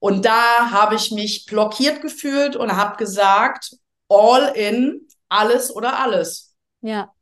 Und 0.00 0.24
da 0.24 0.70
habe 0.70 0.94
ich 0.94 1.10
mich 1.10 1.46
blockiert 1.46 2.02
gefühlt 2.02 2.54
und 2.54 2.76
habe 2.76 2.96
gesagt, 2.96 3.76
all 4.08 4.52
in, 4.54 5.08
alles 5.28 5.74
oder 5.74 5.98
alles. 5.98 6.54
Ja. 6.82 7.12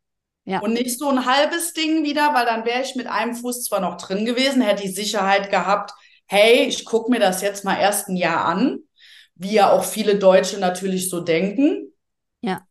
Ja. 0.47 0.61
Und 0.61 0.75
nicht 0.75 0.97
so 0.97 1.09
ein 1.09 1.27
halbes 1.27 1.73
Ding 1.73 2.05
wieder, 2.05 2.33
weil 2.33 2.47
dann 2.47 2.65
wäre 2.65 2.81
ich 2.81 2.95
mit 2.95 3.09
einem 3.09 3.35
Fuß 3.35 3.65
zwar 3.65 3.81
noch 3.81 3.97
drin 3.97 4.25
gewesen, 4.25 4.63
hätte 4.63 4.85
die 4.85 4.89
Sicherheit 4.89 5.51
gehabt, 5.51 5.93
hey, 6.27 6.65
ich 6.67 6.85
gucke 6.85 7.11
mir 7.11 7.19
das 7.19 7.43
jetzt 7.43 7.65
mal 7.65 7.79
erst 7.79 8.09
ein 8.09 8.17
Jahr 8.17 8.45
an, 8.45 8.79
wie 9.35 9.55
ja 9.55 9.73
auch 9.73 9.85
viele 9.85 10.19
Deutsche 10.19 10.59
natürlich 10.59 11.11
so 11.11 11.21
denken. 11.21 11.93
Ja. 12.43 12.63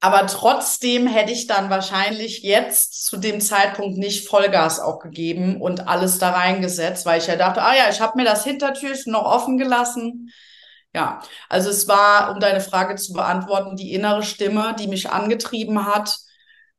Aber 0.00 0.26
trotzdem 0.26 1.06
hätte 1.06 1.30
ich 1.30 1.46
dann 1.46 1.68
wahrscheinlich 1.68 2.42
jetzt 2.42 3.04
zu 3.04 3.18
dem 3.18 3.42
Zeitpunkt 3.42 3.98
nicht 3.98 4.26
Vollgas 4.26 4.80
auch 4.80 4.98
gegeben 4.98 5.60
und 5.60 5.88
alles 5.88 6.18
da 6.18 6.30
reingesetzt, 6.30 7.04
weil 7.04 7.20
ich 7.20 7.26
ja 7.26 7.36
dachte, 7.36 7.60
ah 7.60 7.76
ja, 7.76 7.90
ich 7.90 8.00
habe 8.00 8.16
mir 8.16 8.24
das 8.24 8.44
Hintertürchen 8.44 9.12
noch 9.12 9.26
offen 9.26 9.58
gelassen. 9.58 10.32
Ja, 10.94 11.20
also 11.50 11.68
es 11.68 11.86
war, 11.86 12.32
um 12.32 12.40
deine 12.40 12.62
Frage 12.62 12.96
zu 12.96 13.12
beantworten, 13.12 13.76
die 13.76 13.92
innere 13.92 14.22
Stimme, 14.22 14.74
die 14.78 14.88
mich 14.88 15.10
angetrieben 15.10 15.84
hat, 15.84 16.16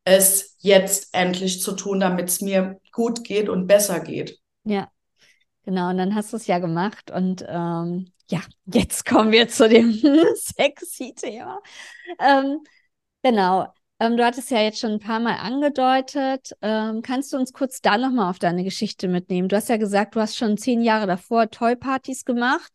es 0.03 0.55
jetzt 0.59 1.13
endlich 1.13 1.61
zu 1.61 1.73
tun, 1.73 1.99
damit 1.99 2.29
es 2.29 2.41
mir 2.41 2.79
gut 2.91 3.23
geht 3.23 3.49
und 3.49 3.67
besser 3.67 3.99
geht. 3.99 4.39
Ja, 4.63 4.89
genau. 5.63 5.89
Und 5.89 5.97
dann 5.97 6.15
hast 6.15 6.33
du 6.33 6.37
es 6.37 6.47
ja 6.47 6.59
gemacht. 6.59 7.11
Und 7.11 7.45
ähm, 7.47 8.11
ja, 8.29 8.41
jetzt 8.65 9.05
kommen 9.05 9.31
wir 9.31 9.47
zu 9.47 9.69
dem 9.69 9.91
sexy 10.35 11.13
Thema. 11.15 11.61
Ähm, 12.19 12.63
genau. 13.21 13.67
Ähm, 13.99 14.17
du 14.17 14.25
hattest 14.25 14.49
ja 14.49 14.61
jetzt 14.61 14.79
schon 14.79 14.93
ein 14.93 14.99
paar 14.99 15.19
Mal 15.19 15.35
angedeutet. 15.35 16.55
Ähm, 16.61 17.03
kannst 17.03 17.31
du 17.33 17.37
uns 17.37 17.53
kurz 17.53 17.81
da 17.81 17.97
nochmal 17.99 18.31
auf 18.31 18.39
deine 18.39 18.63
Geschichte 18.63 19.07
mitnehmen? 19.07 19.47
Du 19.47 19.55
hast 19.55 19.69
ja 19.69 19.77
gesagt, 19.77 20.15
du 20.15 20.19
hast 20.19 20.35
schon 20.35 20.57
zehn 20.57 20.81
Jahre 20.81 21.05
davor 21.05 21.51
Toy-Partys 21.51 22.25
gemacht. 22.25 22.71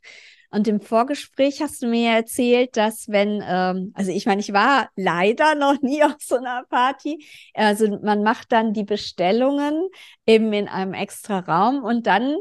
Und 0.56 0.66
im 0.68 0.80
Vorgespräch 0.80 1.60
hast 1.60 1.82
du 1.82 1.86
mir 1.86 2.12
erzählt, 2.12 2.78
dass 2.78 3.08
wenn, 3.10 3.44
ähm, 3.46 3.92
also 3.94 4.10
ich 4.10 4.24
meine, 4.24 4.40
ich 4.40 4.54
war 4.54 4.88
leider 4.96 5.54
noch 5.54 5.82
nie 5.82 6.02
auf 6.02 6.16
so 6.18 6.36
einer 6.36 6.64
Party. 6.70 7.26
Also 7.52 7.98
man 8.00 8.22
macht 8.22 8.52
dann 8.52 8.72
die 8.72 8.84
Bestellungen 8.84 9.86
eben 10.24 10.50
in 10.54 10.66
einem 10.66 10.94
extra 10.94 11.40
Raum 11.40 11.84
und 11.84 12.06
dann 12.06 12.36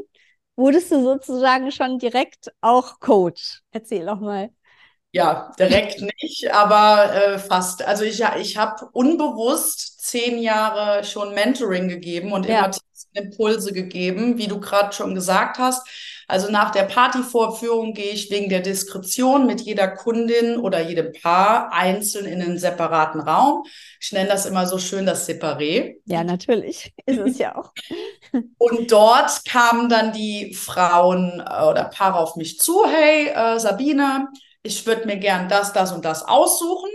wurdest 0.56 0.92
du 0.92 1.02
sozusagen 1.02 1.70
schon 1.72 1.98
direkt 1.98 2.50
auch 2.62 3.00
Coach. 3.00 3.60
Erzähl 3.70 4.06
doch 4.06 4.20
mal. 4.20 4.48
Ja, 5.12 5.52
direkt 5.58 6.00
nicht, 6.00 6.50
aber 6.54 7.12
äh, 7.12 7.38
fast. 7.38 7.82
Also 7.82 8.04
ich, 8.04 8.24
ich 8.40 8.56
habe 8.56 8.88
unbewusst 8.92 10.00
zehn 10.00 10.38
Jahre 10.38 11.04
schon 11.04 11.34
Mentoring 11.34 11.88
gegeben 11.88 12.32
und 12.32 12.46
ja. 12.46 12.64
immer 12.64 12.70
Impulse 13.12 13.74
gegeben, 13.74 14.38
wie 14.38 14.46
du 14.46 14.58
gerade 14.58 14.94
schon 14.94 15.14
gesagt 15.14 15.58
hast. 15.58 15.86
Also 16.28 16.50
nach 16.50 16.70
der 16.72 16.84
Partyvorführung 16.84 17.94
gehe 17.94 18.10
ich 18.10 18.30
wegen 18.30 18.48
der 18.48 18.60
Diskretion 18.60 19.46
mit 19.46 19.60
jeder 19.60 19.88
Kundin 19.88 20.58
oder 20.58 20.80
jedem 20.82 21.12
Paar 21.12 21.72
einzeln 21.72 22.26
in 22.26 22.42
einen 22.42 22.58
separaten 22.58 23.20
Raum. 23.20 23.64
Ich 24.00 24.10
nenne 24.12 24.28
das 24.28 24.44
immer 24.44 24.66
so 24.66 24.78
schön 24.78 25.06
das 25.06 25.28
Separé. 25.28 25.96
Ja, 26.04 26.24
natürlich. 26.24 26.92
Ist 27.06 27.18
es 27.18 27.38
ja 27.38 27.56
auch. 27.56 27.72
Und 28.58 28.90
dort 28.90 29.44
kamen 29.44 29.88
dann 29.88 30.12
die 30.12 30.52
Frauen 30.54 31.40
äh, 31.40 31.62
oder 31.64 31.84
Paare 31.84 32.18
auf 32.18 32.34
mich 32.34 32.58
zu. 32.58 32.84
Hey, 32.86 33.28
äh, 33.28 33.58
Sabine, 33.60 34.28
ich 34.62 34.84
würde 34.84 35.06
mir 35.06 35.18
gern 35.18 35.48
das, 35.48 35.72
das 35.72 35.92
und 35.92 36.04
das 36.04 36.24
aussuchen. 36.24 36.90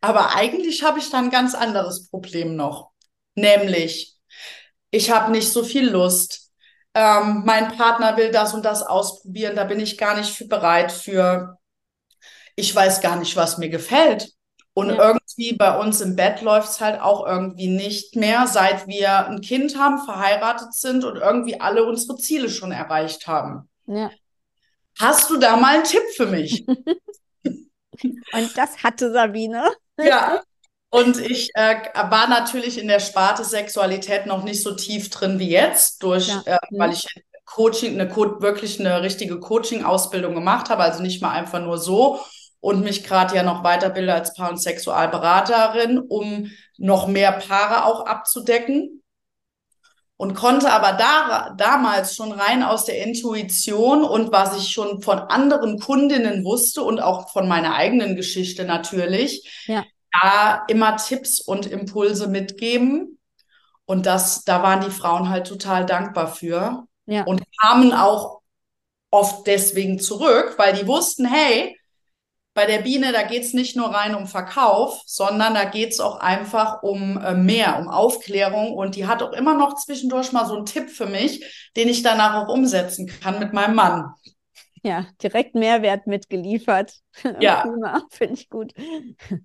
Aber 0.00 0.34
eigentlich 0.34 0.82
habe 0.82 0.98
ich 0.98 1.10
da 1.10 1.18
ein 1.18 1.30
ganz 1.30 1.54
anderes 1.54 2.08
Problem 2.08 2.56
noch. 2.56 2.90
Nämlich, 3.34 4.16
ich 4.90 5.10
habe 5.10 5.30
nicht 5.30 5.52
so 5.52 5.62
viel 5.62 5.88
Lust 5.88 6.51
ähm, 6.94 7.42
mein 7.44 7.76
Partner 7.76 8.16
will 8.16 8.30
das 8.30 8.54
und 8.54 8.64
das 8.64 8.82
ausprobieren, 8.82 9.56
da 9.56 9.64
bin 9.64 9.80
ich 9.80 9.98
gar 9.98 10.16
nicht 10.16 10.34
für 10.34 10.46
bereit 10.46 10.92
für. 10.92 11.58
Ich 12.54 12.74
weiß 12.74 13.00
gar 13.00 13.16
nicht, 13.16 13.34
was 13.36 13.58
mir 13.58 13.70
gefällt. 13.70 14.30
Und 14.74 14.88
ja. 14.88 15.08
irgendwie 15.08 15.54
bei 15.54 15.78
uns 15.78 16.00
im 16.00 16.16
Bett 16.16 16.40
läuft 16.40 16.70
es 16.70 16.80
halt 16.80 17.00
auch 17.00 17.26
irgendwie 17.26 17.68
nicht 17.68 18.16
mehr, 18.16 18.46
seit 18.46 18.86
wir 18.86 19.26
ein 19.26 19.40
Kind 19.40 19.78
haben, 19.78 19.98
verheiratet 19.98 20.72
sind 20.74 21.04
und 21.04 21.16
irgendwie 21.16 21.60
alle 21.60 21.84
unsere 21.84 22.16
Ziele 22.16 22.48
schon 22.48 22.72
erreicht 22.72 23.26
haben. 23.26 23.68
Ja. 23.86 24.10
Hast 24.98 25.30
du 25.30 25.38
da 25.38 25.56
mal 25.56 25.76
einen 25.76 25.84
Tipp 25.84 26.02
für 26.16 26.26
mich? 26.26 26.66
und 27.44 28.56
das 28.56 28.82
hatte 28.82 29.12
Sabine. 29.12 29.70
Ja, 29.98 30.42
und 30.92 31.18
ich 31.18 31.48
äh, 31.54 31.76
war 32.10 32.28
natürlich 32.28 32.76
in 32.76 32.86
der 32.86 33.00
Sparte 33.00 33.44
Sexualität 33.44 34.26
noch 34.26 34.44
nicht 34.44 34.62
so 34.62 34.74
tief 34.74 35.08
drin 35.08 35.38
wie 35.38 35.48
jetzt, 35.48 36.02
durch, 36.02 36.28
ja. 36.28 36.42
äh, 36.44 36.58
weil 36.70 36.88
mhm. 36.88 36.94
ich 36.94 37.06
Coaching, 37.46 37.98
eine 37.98 38.14
wirklich 38.14 38.78
eine 38.78 39.00
richtige 39.00 39.40
Coaching-Ausbildung 39.40 40.34
gemacht 40.34 40.68
habe, 40.68 40.82
also 40.82 41.02
nicht 41.02 41.22
mal 41.22 41.30
einfach 41.30 41.62
nur 41.62 41.78
so 41.78 42.20
und 42.60 42.84
mich 42.84 43.04
gerade 43.04 43.34
ja 43.34 43.42
noch 43.42 43.64
weiterbilde 43.64 44.12
als 44.12 44.34
Paar- 44.34 44.50
und 44.50 44.60
Sexualberaterin, 44.60 45.98
um 45.98 46.50
noch 46.76 47.06
mehr 47.08 47.32
Paare 47.32 47.86
auch 47.86 48.04
abzudecken. 48.04 49.02
Und 50.18 50.34
konnte 50.34 50.70
aber 50.70 50.92
da, 50.92 51.54
damals 51.56 52.14
schon 52.14 52.32
rein 52.32 52.62
aus 52.62 52.84
der 52.84 53.02
Intuition 53.02 54.04
und 54.04 54.30
was 54.30 54.56
ich 54.58 54.70
schon 54.70 55.00
von 55.00 55.18
anderen 55.18 55.80
Kundinnen 55.80 56.44
wusste 56.44 56.82
und 56.82 57.00
auch 57.00 57.30
von 57.32 57.48
meiner 57.48 57.74
eigenen 57.74 58.14
Geschichte 58.14 58.64
natürlich, 58.64 59.64
ja 59.66 59.82
da 60.12 60.64
immer 60.68 60.96
Tipps 60.96 61.40
und 61.40 61.66
Impulse 61.66 62.28
mitgeben. 62.28 63.18
Und 63.84 64.06
das, 64.06 64.44
da 64.44 64.62
waren 64.62 64.80
die 64.80 64.90
Frauen 64.90 65.28
halt 65.28 65.46
total 65.46 65.86
dankbar 65.86 66.28
für. 66.28 66.84
Ja. 67.06 67.24
Und 67.24 67.42
kamen 67.60 67.92
auch 67.92 68.40
oft 69.10 69.46
deswegen 69.46 69.98
zurück, 69.98 70.54
weil 70.56 70.74
die 70.74 70.86
wussten, 70.86 71.26
hey, 71.26 71.76
bei 72.54 72.66
der 72.66 72.80
Biene, 72.80 73.12
da 73.12 73.22
geht 73.22 73.44
es 73.44 73.54
nicht 73.54 73.76
nur 73.76 73.88
rein 73.88 74.14
um 74.14 74.26
Verkauf, 74.26 75.00
sondern 75.06 75.54
da 75.54 75.64
geht 75.64 75.92
es 75.92 76.00
auch 76.00 76.20
einfach 76.20 76.82
um 76.82 77.16
äh, 77.18 77.34
mehr, 77.34 77.78
um 77.78 77.88
Aufklärung. 77.88 78.72
Und 78.72 78.94
die 78.96 79.06
hat 79.06 79.22
auch 79.22 79.32
immer 79.32 79.54
noch 79.54 79.76
zwischendurch 79.76 80.32
mal 80.32 80.44
so 80.46 80.56
einen 80.56 80.66
Tipp 80.66 80.90
für 80.90 81.06
mich, 81.06 81.70
den 81.76 81.88
ich 81.88 82.02
danach 82.02 82.34
auch 82.34 82.52
umsetzen 82.52 83.06
kann 83.06 83.38
mit 83.38 83.54
meinem 83.54 83.74
Mann. 83.74 84.12
Ja, 84.84 85.06
direkt 85.22 85.54
Mehrwert 85.54 86.06
mitgeliefert. 86.06 86.94
Ja. 87.40 87.64
Finde 88.10 88.34
ich 88.34 88.48
gut. 88.48 88.72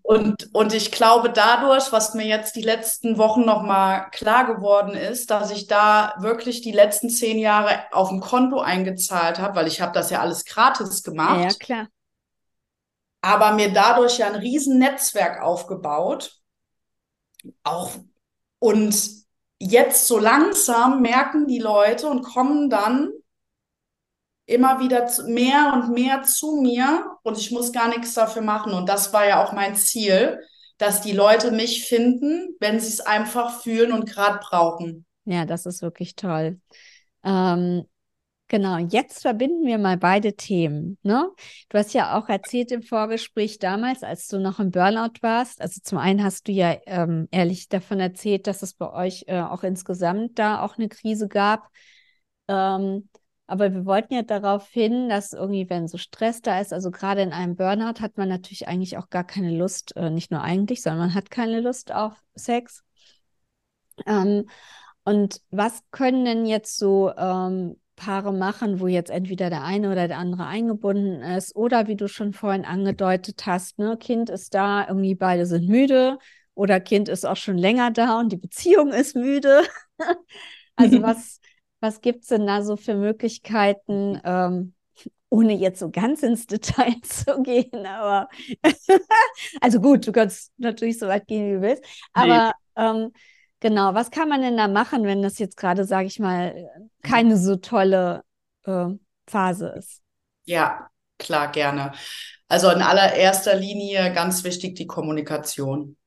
Und, 0.01 0.49
und 0.53 0.73
ich 0.73 0.91
glaube 0.91 1.29
dadurch, 1.29 1.91
was 1.91 2.13
mir 2.13 2.25
jetzt 2.25 2.55
die 2.55 2.61
letzten 2.61 3.17
Wochen 3.17 3.45
nochmal 3.45 4.09
klar 4.11 4.45
geworden 4.45 4.93
ist, 4.95 5.29
dass 5.29 5.51
ich 5.51 5.67
da 5.67 6.15
wirklich 6.19 6.61
die 6.61 6.71
letzten 6.71 7.09
zehn 7.09 7.37
Jahre 7.37 7.83
auf 7.91 8.09
dem 8.09 8.21
Konto 8.21 8.59
eingezahlt 8.59 9.39
habe, 9.39 9.55
weil 9.55 9.67
ich 9.67 9.81
habe 9.81 9.91
das 9.91 10.09
ja 10.09 10.21
alles 10.21 10.45
gratis 10.45 11.03
gemacht. 11.03 11.43
Ja, 11.43 11.57
klar. 11.59 11.87
Aber 13.21 13.51
mir 13.51 13.73
dadurch 13.73 14.19
ja 14.19 14.27
ein 14.27 14.35
riesen 14.35 14.79
Netzwerk 14.79 15.41
aufgebaut. 15.41 16.39
Auch 17.63 17.91
und 18.59 18.95
jetzt 19.59 20.07
so 20.07 20.19
langsam 20.19 21.01
merken 21.01 21.47
die 21.47 21.59
Leute 21.59 22.07
und 22.07 22.23
kommen 22.23 22.69
dann 22.69 23.11
immer 24.47 24.79
wieder 24.79 25.07
mehr 25.27 25.73
und 25.73 25.93
mehr 25.93 26.23
zu 26.23 26.61
mir 26.61 27.05
und 27.21 27.37
ich 27.37 27.51
muss 27.51 27.71
gar 27.71 27.89
nichts 27.89 28.13
dafür 28.13 28.41
machen. 28.41 28.73
Und 28.73 28.87
das 28.87 29.13
war 29.13 29.27
ja 29.27 29.43
auch 29.43 29.51
mein 29.51 29.75
Ziel, 29.75 30.39
dass 30.77 31.01
die 31.01 31.11
Leute 31.11 31.51
mich 31.51 31.85
finden, 31.85 32.55
wenn 32.59 32.79
sie 32.79 32.87
es 32.87 33.01
einfach 33.01 33.61
fühlen 33.61 33.91
und 33.91 34.09
gerade 34.09 34.39
brauchen. 34.41 35.05
Ja, 35.25 35.45
das 35.45 35.65
ist 35.65 35.81
wirklich 35.81 36.15
toll. 36.15 36.61
Ähm, 37.25 37.85
genau, 38.47 38.77
jetzt 38.77 39.21
verbinden 39.21 39.65
wir 39.65 39.79
mal 39.79 39.97
beide 39.97 40.33
Themen. 40.37 40.97
Ne? 41.03 41.29
Du 41.67 41.77
hast 41.77 41.93
ja 41.93 42.17
auch 42.17 42.29
erzählt 42.29 42.71
im 42.71 42.83
Vorgespräch 42.83 43.59
damals, 43.59 44.01
als 44.01 44.29
du 44.29 44.39
noch 44.39 44.59
im 44.59 44.71
Burnout 44.71 45.19
warst. 45.21 45.59
Also 45.59 45.81
zum 45.83 45.97
einen 45.97 46.23
hast 46.23 46.47
du 46.47 46.53
ja 46.53 46.77
ähm, 46.85 47.27
ehrlich 47.31 47.67
davon 47.67 47.99
erzählt, 47.99 48.47
dass 48.47 48.61
es 48.61 48.73
bei 48.73 48.89
euch 48.93 49.25
äh, 49.27 49.41
auch 49.41 49.63
insgesamt 49.63 50.39
da 50.39 50.61
auch 50.61 50.77
eine 50.77 50.87
Krise 50.87 51.27
gab. 51.27 51.67
Ähm, 52.47 53.09
aber 53.47 53.73
wir 53.73 53.85
wollten 53.85 54.13
ja 54.13 54.23
darauf 54.23 54.69
hin, 54.69 55.07
dass 55.09 55.33
irgendwie, 55.33 55.69
wenn 55.69 55.87
so 55.87 55.97
Stress 55.97 56.41
da 56.41 56.59
ist, 56.59 56.73
also 56.73 56.91
gerade 56.91 57.21
in 57.21 57.31
einem 57.31 57.55
Burnout, 57.55 58.01
hat 58.01 58.17
man 58.17 58.27
natürlich 58.27 58.67
eigentlich 58.67 58.97
auch 58.97 59.09
gar 59.09 59.23
keine 59.23 59.55
Lust, 59.55 59.95
äh, 59.95 60.09
nicht 60.09 60.31
nur 60.31 60.41
eigentlich, 60.41 60.81
sondern 60.81 61.07
man 61.07 61.13
hat 61.15 61.31
keine 61.31 61.61
Lust 61.61 61.93
auf 61.93 62.13
Sex. 62.35 62.83
Ähm, 64.05 64.49
und 65.05 65.41
was 65.49 65.81
können 65.91 66.25
denn 66.25 66.45
jetzt 66.45 66.77
so 66.77 67.11
ähm, 67.17 67.77
Paare 67.95 68.33
machen, 68.33 68.81
wo 68.81 68.87
jetzt 68.87 69.09
entweder 69.09 69.49
der 69.49 69.63
eine 69.63 69.91
oder 69.91 70.09
der 70.09 70.17
andere 70.17 70.45
eingebunden 70.45 71.21
ist 71.21 71.55
oder 71.55 71.87
wie 71.87 71.95
du 71.95 72.09
schon 72.09 72.33
vorhin 72.33 72.65
angedeutet 72.65 73.45
hast, 73.45 73.79
ne, 73.79 73.97
Kind 73.97 74.29
ist 74.29 74.53
da, 74.53 74.87
irgendwie 74.87 75.15
beide 75.15 75.45
sind 75.45 75.69
müde 75.69 76.19
oder 76.53 76.79
Kind 76.81 77.07
ist 77.07 77.25
auch 77.25 77.37
schon 77.37 77.57
länger 77.57 77.91
da 77.91 78.19
und 78.19 78.31
die 78.31 78.37
Beziehung 78.37 78.89
ist 78.91 79.15
müde. 79.15 79.63
also 80.75 81.01
was 81.01 81.39
was 81.79 82.01
gibt 82.01 82.23
es 82.23 82.29
denn 82.29 82.47
da 82.47 82.61
so 82.61 82.75
für 82.77 82.95
Möglichkeiten, 82.95 84.19
ähm, 84.23 84.73
ohne 85.29 85.53
jetzt 85.53 85.79
so 85.79 85.89
ganz 85.91 86.23
ins 86.23 86.47
Detail 86.47 86.95
zu 87.03 87.41
gehen, 87.43 87.85
aber 87.85 88.29
also 89.61 89.79
gut, 89.79 90.07
du 90.07 90.11
kannst 90.11 90.51
natürlich 90.57 90.99
so 90.99 91.07
weit 91.07 91.27
gehen, 91.27 91.47
wie 91.47 91.55
du 91.55 91.61
willst. 91.61 91.83
Aber 92.13 92.53
nee. 92.77 92.83
ähm, 92.83 93.11
genau, 93.59 93.93
was 93.93 94.11
kann 94.11 94.29
man 94.29 94.41
denn 94.41 94.57
da 94.57 94.67
machen, 94.67 95.03
wenn 95.03 95.21
das 95.21 95.37
jetzt 95.39 95.57
gerade, 95.57 95.85
sage 95.85 96.07
ich 96.07 96.19
mal, 96.19 96.69
keine 97.03 97.37
so 97.37 97.57
tolle 97.57 98.23
äh, 98.63 98.87
Phase 99.27 99.67
ist? 99.77 100.01
Ja, 100.45 100.89
klar, 101.17 101.51
gerne. 101.51 101.91
Also 102.47 102.69
in 102.71 102.81
allererster 102.81 103.55
Linie 103.55 104.13
ganz 104.13 104.43
wichtig 104.43 104.75
die 104.75 104.87
Kommunikation. 104.87 105.97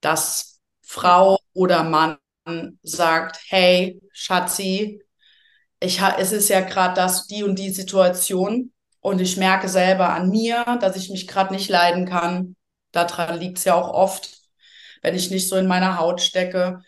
Dass 0.00 0.60
Frau 0.82 1.38
oder 1.54 1.82
Mann 1.84 2.18
sagt, 2.82 3.40
hey, 3.48 4.00
Schatzi, 4.12 5.02
ich 5.80 6.00
es 6.00 6.32
ist 6.32 6.48
ja 6.48 6.60
gerade 6.60 6.94
das, 6.94 7.26
die 7.26 7.42
und 7.42 7.58
die 7.58 7.70
Situation 7.70 8.72
und 9.00 9.20
ich 9.20 9.36
merke 9.36 9.68
selber 9.68 10.10
an 10.10 10.30
mir, 10.30 10.64
dass 10.80 10.96
ich 10.96 11.10
mich 11.10 11.26
gerade 11.26 11.54
nicht 11.54 11.68
leiden 11.68 12.06
kann. 12.06 12.56
Daran 12.92 13.38
liegt 13.38 13.58
es 13.58 13.64
ja 13.64 13.74
auch 13.74 13.90
oft, 13.90 14.30
wenn 15.02 15.14
ich 15.14 15.30
nicht 15.30 15.48
so 15.48 15.56
in 15.56 15.66
meiner 15.66 15.98
Haut 15.98 16.20
stecke. 16.20 16.82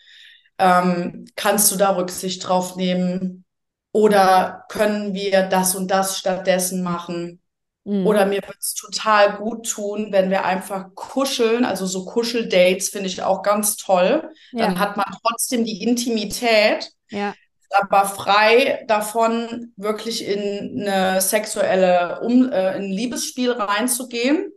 Ähm, 0.57 1.25
kannst 1.35 1.71
du 1.71 1.77
da 1.77 1.95
Rücksicht 1.95 2.47
drauf 2.47 2.75
nehmen? 2.75 3.45
Oder 3.91 4.65
können 4.69 5.13
wir 5.13 5.43
das 5.43 5.75
und 5.75 5.89
das 5.89 6.19
stattdessen 6.19 6.83
machen? 6.83 7.41
Mhm. 7.85 8.05
Oder 8.05 8.25
mir 8.25 8.41
würde 8.41 8.59
es 8.59 8.73
total 8.73 9.37
gut 9.37 9.69
tun, 9.69 10.11
wenn 10.11 10.29
wir 10.29 10.45
einfach 10.45 10.93
kuscheln. 10.95 11.63
Also 11.63 11.85
so 11.85 12.05
Kuscheldates 12.05 12.89
finde 12.89 13.07
ich 13.07 13.23
auch 13.23 13.43
ganz 13.43 13.77
toll. 13.77 14.29
Ja. 14.51 14.65
Dann 14.65 14.79
hat 14.79 14.97
man 14.97 15.05
trotzdem 15.23 15.63
die 15.63 15.83
Intimität. 15.83 16.91
Ja 17.09 17.33
aber 17.71 18.05
frei 18.05 18.83
davon, 18.87 19.73
wirklich 19.75 20.25
in 20.25 20.87
eine 20.87 21.21
sexuelle, 21.21 22.19
um, 22.21 22.51
äh, 22.51 22.77
in 22.77 22.83
ein 22.83 22.91
Liebesspiel 22.91 23.51
reinzugehen, 23.51 24.51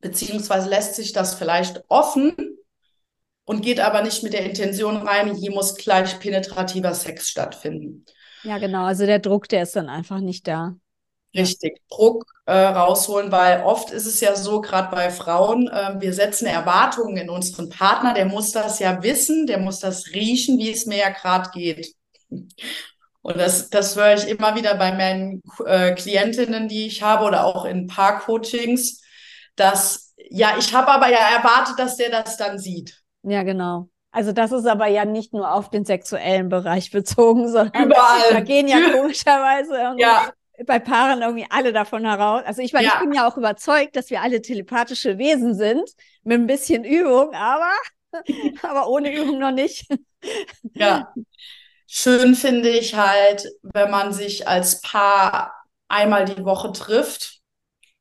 beziehungsweise 0.00 0.68
lässt 0.68 0.94
sich 0.94 1.12
das 1.12 1.34
vielleicht 1.34 1.84
offen 1.88 2.34
und 3.44 3.62
geht 3.62 3.80
aber 3.80 4.02
nicht 4.02 4.22
mit 4.22 4.32
der 4.32 4.44
Intention 4.44 4.96
rein, 4.96 5.34
hier 5.34 5.50
muss 5.50 5.76
gleich 5.76 6.18
penetrativer 6.20 6.94
Sex 6.94 7.28
stattfinden. 7.28 8.04
Ja, 8.42 8.58
genau. 8.58 8.84
Also 8.84 9.06
der 9.06 9.18
Druck, 9.18 9.48
der 9.48 9.64
ist 9.64 9.76
dann 9.76 9.88
einfach 9.88 10.20
nicht 10.20 10.46
da. 10.46 10.74
Richtig, 11.34 11.78
ja. 11.78 11.96
Druck 11.96 12.24
äh, 12.46 12.52
rausholen, 12.52 13.30
weil 13.30 13.62
oft 13.62 13.90
ist 13.90 14.06
es 14.06 14.20
ja 14.20 14.34
so, 14.34 14.60
gerade 14.60 14.90
bei 14.90 15.10
Frauen, 15.10 15.68
äh, 15.68 16.00
wir 16.00 16.12
setzen 16.12 16.46
Erwartungen 16.46 17.16
in 17.16 17.30
unseren 17.30 17.68
Partner, 17.68 18.14
der 18.14 18.26
muss 18.26 18.50
das 18.52 18.78
ja 18.78 19.02
wissen, 19.02 19.46
der 19.46 19.58
muss 19.58 19.78
das 19.78 20.08
riechen, 20.08 20.58
wie 20.58 20.70
es 20.70 20.86
mir 20.86 20.98
ja 20.98 21.10
gerade 21.10 21.50
geht. 21.50 21.94
Und 23.22 23.36
das, 23.36 23.68
das 23.68 23.96
höre 23.96 24.14
ich 24.14 24.28
immer 24.28 24.54
wieder 24.56 24.74
bei 24.76 24.92
meinen 24.92 25.42
äh, 25.66 25.94
Klientinnen, 25.94 26.68
die 26.68 26.86
ich 26.86 27.02
habe 27.02 27.24
oder 27.24 27.44
auch 27.44 27.64
in 27.64 27.86
Paar-Coachings, 27.86 29.02
dass, 29.56 30.14
ja, 30.30 30.54
ich 30.58 30.72
habe 30.74 30.88
aber 30.88 31.08
ja 31.08 31.18
erwartet, 31.36 31.78
dass 31.78 31.96
der 31.96 32.10
das 32.10 32.36
dann 32.38 32.58
sieht. 32.58 33.02
Ja, 33.22 33.42
genau. 33.42 33.88
Also 34.12 34.32
das 34.32 34.52
ist 34.52 34.66
aber 34.66 34.86
ja 34.86 35.04
nicht 35.04 35.32
nur 35.32 35.52
auf 35.52 35.70
den 35.70 35.84
sexuellen 35.84 36.48
Bereich 36.48 36.90
bezogen, 36.92 37.48
sondern 37.48 37.84
Überall. 37.84 38.32
da 38.32 38.40
gehen 38.40 38.68
ja 38.68 38.78
komischerweise 38.92 39.96
ja. 39.98 40.32
bei 40.66 40.78
Paaren 40.78 41.20
irgendwie 41.20 41.46
alle 41.50 41.72
davon 41.72 42.06
heraus. 42.06 42.42
Also 42.46 42.62
ich 42.62 42.72
meine, 42.72 42.86
ja. 42.86 42.94
ich 42.94 43.00
bin 43.00 43.12
ja 43.12 43.28
auch 43.28 43.36
überzeugt, 43.36 43.96
dass 43.96 44.08
wir 44.10 44.22
alle 44.22 44.40
telepathische 44.40 45.18
Wesen 45.18 45.54
sind, 45.54 45.88
mit 46.22 46.40
ein 46.40 46.46
bisschen 46.46 46.84
Übung, 46.84 47.34
aber, 47.34 47.72
aber 48.62 48.88
ohne 48.88 49.14
Übung 49.14 49.38
noch 49.38 49.52
nicht. 49.52 49.86
Ja. 50.74 51.12
Schön 51.92 52.36
finde 52.36 52.68
ich 52.68 52.94
halt, 52.94 53.48
wenn 53.62 53.90
man 53.90 54.12
sich 54.12 54.46
als 54.46 54.80
Paar 54.80 55.52
einmal 55.88 56.24
die 56.24 56.44
Woche 56.44 56.70
trifft 56.70 57.40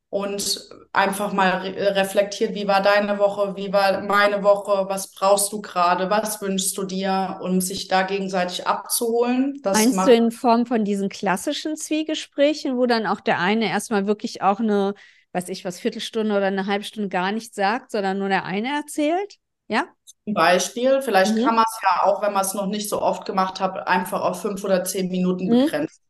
und 0.10 0.70
einfach 0.94 1.34
mal 1.34 1.50
re 1.50 1.96
reflektiert, 1.96 2.54
wie 2.54 2.68
war 2.68 2.84
deine 2.84 3.18
Woche, 3.18 3.56
wie 3.56 3.74
war 3.74 4.02
meine 4.02 4.44
Woche, 4.44 4.86
was 4.88 5.12
brauchst 5.12 5.52
du 5.52 5.62
gerade, 5.62 6.12
was 6.12 6.40
wünschst 6.40 6.78
du 6.78 6.84
dir, 6.84 7.40
um 7.42 7.62
sich 7.62 7.88
da 7.88 8.04
gegenseitig 8.04 8.68
abzuholen. 8.68 9.60
Das 9.64 9.78
Meinst 9.80 10.08
du 10.08 10.14
in 10.14 10.30
Form 10.30 10.68
von 10.68 10.86
diesen 10.86 11.10
klassischen 11.10 11.76
Zwiegesprächen, 11.76 12.78
wo 12.78 12.86
dann 12.86 13.08
auch 13.08 13.22
der 13.22 13.40
eine 13.40 13.70
erstmal 13.70 14.06
wirklich 14.06 14.44
auch 14.44 14.60
eine, 14.60 14.94
weiß 15.34 15.50
ich 15.50 15.66
was, 15.66 15.80
Viertelstunde 15.80 16.38
oder 16.38 16.46
eine 16.46 16.68
halbe 16.68 16.86
Stunde 16.86 17.10
gar 17.10 17.32
nichts 17.32 17.56
sagt, 17.56 17.90
sondern 17.90 18.20
nur 18.20 18.30
der 18.30 18.46
eine 18.46 18.70
erzählt? 18.70 19.38
Ja? 19.68 19.88
Beispiel. 20.34 21.02
Vielleicht 21.02 21.36
mhm. 21.36 21.46
kann 21.46 21.56
man 21.56 21.66
es 21.68 21.80
ja 21.84 22.04
auch, 22.04 22.22
wenn 22.22 22.34
man 22.34 22.46
es 22.46 22.54
noch 22.54 22.68
nicht 22.68 22.90
so 22.90 23.02
oft 23.02 23.26
gemacht 23.26 23.60
hat, 23.60 23.88
einfach 23.88 24.22
auf 24.22 24.42
fünf 24.42 24.64
oder 24.64 24.84
zehn 24.84 25.10
Minuten 25.10 25.46
mhm. 25.46 25.66
begrenzen. 25.66 26.04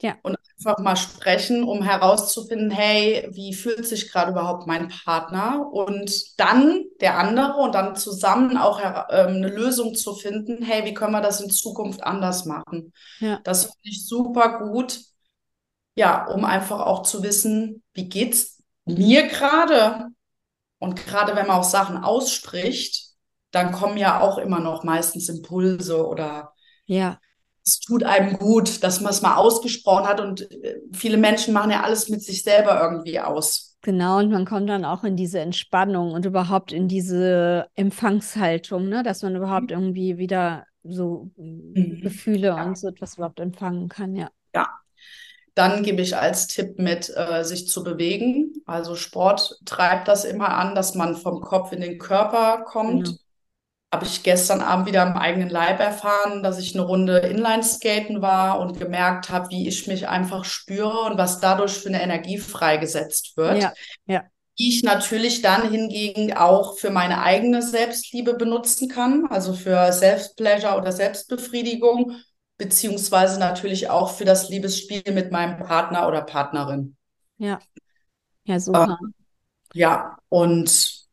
Ja. 0.00 0.14
Und 0.22 0.36
einfach 0.56 0.78
mal 0.78 0.96
sprechen, 0.96 1.64
um 1.64 1.82
herauszufinden, 1.82 2.70
hey, 2.70 3.28
wie 3.32 3.52
fühlt 3.52 3.86
sich 3.86 4.10
gerade 4.10 4.30
überhaupt 4.30 4.66
mein 4.66 4.88
Partner? 4.88 5.68
Und 5.72 6.38
dann 6.38 6.84
der 7.00 7.18
andere 7.18 7.54
und 7.54 7.74
dann 7.74 7.96
zusammen 7.96 8.56
auch 8.56 8.80
äh, 8.80 9.04
eine 9.08 9.48
Lösung 9.48 9.96
zu 9.96 10.14
finden, 10.14 10.62
hey, 10.62 10.84
wie 10.84 10.94
können 10.94 11.12
wir 11.12 11.20
das 11.20 11.40
in 11.40 11.50
Zukunft 11.50 12.04
anders 12.04 12.44
machen? 12.44 12.92
Ja. 13.18 13.40
Das 13.42 13.64
finde 13.64 13.78
ich 13.82 14.06
super 14.06 14.60
gut. 14.60 15.00
Ja, 15.96 16.26
um 16.26 16.44
einfach 16.44 16.80
auch 16.80 17.02
zu 17.02 17.24
wissen, 17.24 17.82
wie 17.92 18.08
geht's 18.08 18.62
mir 18.84 19.26
gerade? 19.26 20.06
Und 20.78 20.94
gerade 20.94 21.34
wenn 21.34 21.48
man 21.48 21.58
auch 21.58 21.64
Sachen 21.64 21.96
ausspricht, 21.98 23.07
dann 23.50 23.72
kommen 23.72 23.96
ja 23.96 24.20
auch 24.20 24.38
immer 24.38 24.60
noch 24.60 24.84
meistens 24.84 25.28
Impulse 25.28 26.06
oder 26.06 26.52
ja. 26.86 27.18
es 27.64 27.80
tut 27.80 28.04
einem 28.04 28.38
gut, 28.38 28.82
dass 28.82 29.00
man 29.00 29.12
es 29.12 29.22
mal 29.22 29.36
ausgesprochen 29.36 30.06
hat. 30.06 30.20
Und 30.20 30.50
äh, 30.50 30.80
viele 30.92 31.16
Menschen 31.16 31.54
machen 31.54 31.70
ja 31.70 31.82
alles 31.82 32.08
mit 32.08 32.22
sich 32.22 32.42
selber 32.42 32.80
irgendwie 32.80 33.20
aus. 33.20 33.76
Genau, 33.82 34.18
und 34.18 34.30
man 34.30 34.44
kommt 34.44 34.68
dann 34.68 34.84
auch 34.84 35.04
in 35.04 35.16
diese 35.16 35.38
Entspannung 35.38 36.12
und 36.12 36.26
überhaupt 36.26 36.72
in 36.72 36.88
diese 36.88 37.68
Empfangshaltung, 37.74 38.88
ne? 38.88 39.02
dass 39.02 39.22
man 39.22 39.36
überhaupt 39.36 39.70
irgendwie 39.70 40.18
wieder 40.18 40.64
so 40.82 41.30
mhm. 41.36 42.00
Gefühle 42.02 42.48
ja. 42.48 42.64
und 42.64 42.76
so 42.76 42.88
etwas 42.88 43.16
überhaupt 43.16 43.40
empfangen 43.40 43.88
kann, 43.88 44.16
ja. 44.16 44.30
Ja, 44.54 44.68
dann 45.54 45.82
gebe 45.82 46.02
ich 46.02 46.16
als 46.16 46.48
Tipp 46.48 46.78
mit, 46.78 47.12
äh, 47.16 47.44
sich 47.44 47.68
zu 47.68 47.82
bewegen. 47.84 48.52
Also 48.66 48.94
Sport 48.94 49.58
treibt 49.64 50.08
das 50.08 50.24
immer 50.24 50.50
an, 50.50 50.74
dass 50.74 50.94
man 50.94 51.16
vom 51.16 51.40
Kopf 51.40 51.72
in 51.72 51.80
den 51.80 51.98
Körper 51.98 52.64
kommt. 52.64 53.06
Genau. 53.06 53.18
Habe 53.92 54.04
ich 54.04 54.22
gestern 54.22 54.60
Abend 54.60 54.86
wieder 54.86 55.02
am 55.02 55.16
eigenen 55.16 55.48
Leib 55.48 55.80
erfahren, 55.80 56.42
dass 56.42 56.58
ich 56.58 56.74
eine 56.74 56.84
Runde 56.84 57.18
Inlineskaten 57.18 58.20
war 58.20 58.60
und 58.60 58.78
gemerkt 58.78 59.30
habe, 59.30 59.48
wie 59.48 59.66
ich 59.66 59.86
mich 59.86 60.08
einfach 60.08 60.44
spüre 60.44 61.10
und 61.10 61.16
was 61.16 61.40
dadurch 61.40 61.72
für 61.72 61.88
eine 61.88 62.02
Energie 62.02 62.38
freigesetzt 62.38 63.36
wird. 63.36 63.62
Ja, 63.62 63.72
ja. 64.06 64.24
Die 64.58 64.68
ich 64.68 64.82
natürlich 64.82 65.40
dann 65.40 65.70
hingegen 65.70 66.36
auch 66.36 66.76
für 66.76 66.90
meine 66.90 67.22
eigene 67.22 67.62
Selbstliebe 67.62 68.34
benutzen 68.34 68.88
kann, 68.88 69.26
also 69.30 69.54
für 69.54 69.92
Selbstpleasure 69.92 70.76
oder 70.76 70.92
Selbstbefriedigung 70.92 72.16
beziehungsweise 72.58 73.38
natürlich 73.38 73.88
auch 73.88 74.10
für 74.10 74.24
das 74.24 74.50
Liebesspiel 74.50 75.02
mit 75.12 75.32
meinem 75.32 75.56
Partner 75.56 76.08
oder 76.08 76.22
Partnerin. 76.22 76.96
Ja, 77.38 77.60
ja, 78.44 78.58
super. 78.58 78.98
Ähm, 79.00 79.14
ja, 79.72 80.18
und 80.28 81.06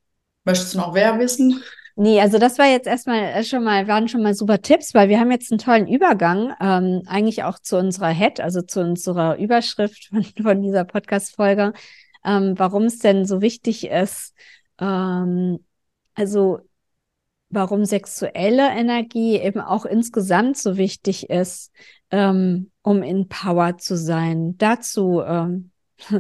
möchtest 0.43 0.73
du 0.73 0.79
noch 0.79 0.93
wer 0.93 1.19
wissen? 1.19 1.63
Nee, 1.97 2.19
also 2.19 2.39
das 2.39 2.58
war 2.58 2.65
jetzt 2.67 2.88
erstmal 2.88 3.19
äh, 3.19 3.43
schon 3.43 3.63
mal, 3.63 3.88
waren 3.88 4.10
schon 4.10 4.21
mal 4.21 4.34
super 4.34 4.62
Tipps, 4.62 4.93
weil 4.93 5.08
wir 5.08 5.17
haben 5.19 5.31
jetzt 5.31 5.49
einen 5.51 5.60
tollen 5.60 5.88
Übergang, 5.88 6.53
ähm, 6.60 7.03
eigentlich 7.08 7.43
auch 7.43 7.58
zu 7.58 7.77
unserer 7.77 8.10
Head, 8.10 8.41
also 8.41 8.62
zu 8.62 8.81
unserer 8.81 9.38
Überschrift 9.38 10.08
von, 10.10 10.23
von 10.41 10.62
dieser 10.62 10.84
Podcast-Folge, 10.84 11.71
ähm, 12.25 12.53
warum 12.58 12.84
es 12.84 12.99
denn 12.99 13.25
so 13.25 13.41
wichtig 13.41 13.88
ist, 13.88 14.34
ähm, 14.79 15.63
also 16.15 16.60
warum 17.49 17.86
sexuelle 17.86 18.69
Energie 18.71 19.38
eben 19.38 19.62
auch 19.62 19.86
insgesamt 19.86 20.58
so 20.58 20.77
wichtig 20.77 21.29
ist, 21.29 21.71
ähm, 22.12 22.71
um 22.81 23.03
in 23.03 23.29
Power 23.29 23.77
zu 23.77 23.97
sein. 23.97 24.58
Dazu, 24.58 25.21
ähm, 25.21 25.71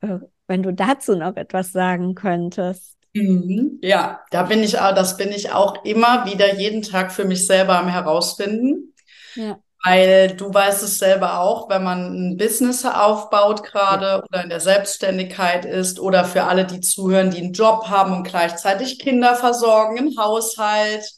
äh, 0.00 0.18
wenn 0.48 0.62
du 0.64 0.72
dazu 0.72 1.16
noch 1.16 1.36
etwas 1.36 1.70
sagen 1.70 2.16
könntest. 2.16 2.99
Mhm. 3.12 3.78
Ja, 3.82 4.20
da 4.30 4.44
bin 4.44 4.62
ich 4.62 4.78
auch, 4.78 4.94
das 4.94 5.16
bin 5.16 5.30
ich 5.30 5.52
auch 5.52 5.84
immer 5.84 6.26
wieder 6.26 6.54
jeden 6.54 6.82
Tag 6.82 7.12
für 7.12 7.24
mich 7.24 7.46
selber 7.46 7.78
am 7.78 7.88
herausfinden. 7.88 8.94
Ja. 9.34 9.58
Weil 9.82 10.36
du 10.36 10.52
weißt 10.52 10.82
es 10.82 10.98
selber 10.98 11.40
auch, 11.40 11.70
wenn 11.70 11.82
man 11.82 12.12
ein 12.12 12.36
Business 12.36 12.84
aufbaut 12.84 13.62
gerade 13.62 14.06
ja. 14.06 14.22
oder 14.22 14.42
in 14.42 14.50
der 14.50 14.60
Selbstständigkeit 14.60 15.64
ist 15.64 15.98
oder 15.98 16.24
für 16.24 16.44
alle, 16.44 16.66
die 16.66 16.80
zuhören, 16.80 17.30
die 17.30 17.38
einen 17.38 17.54
Job 17.54 17.88
haben 17.88 18.12
und 18.12 18.24
gleichzeitig 18.24 18.98
Kinder 18.98 19.34
versorgen 19.34 19.96
im 19.96 20.18
Haushalt 20.18 21.10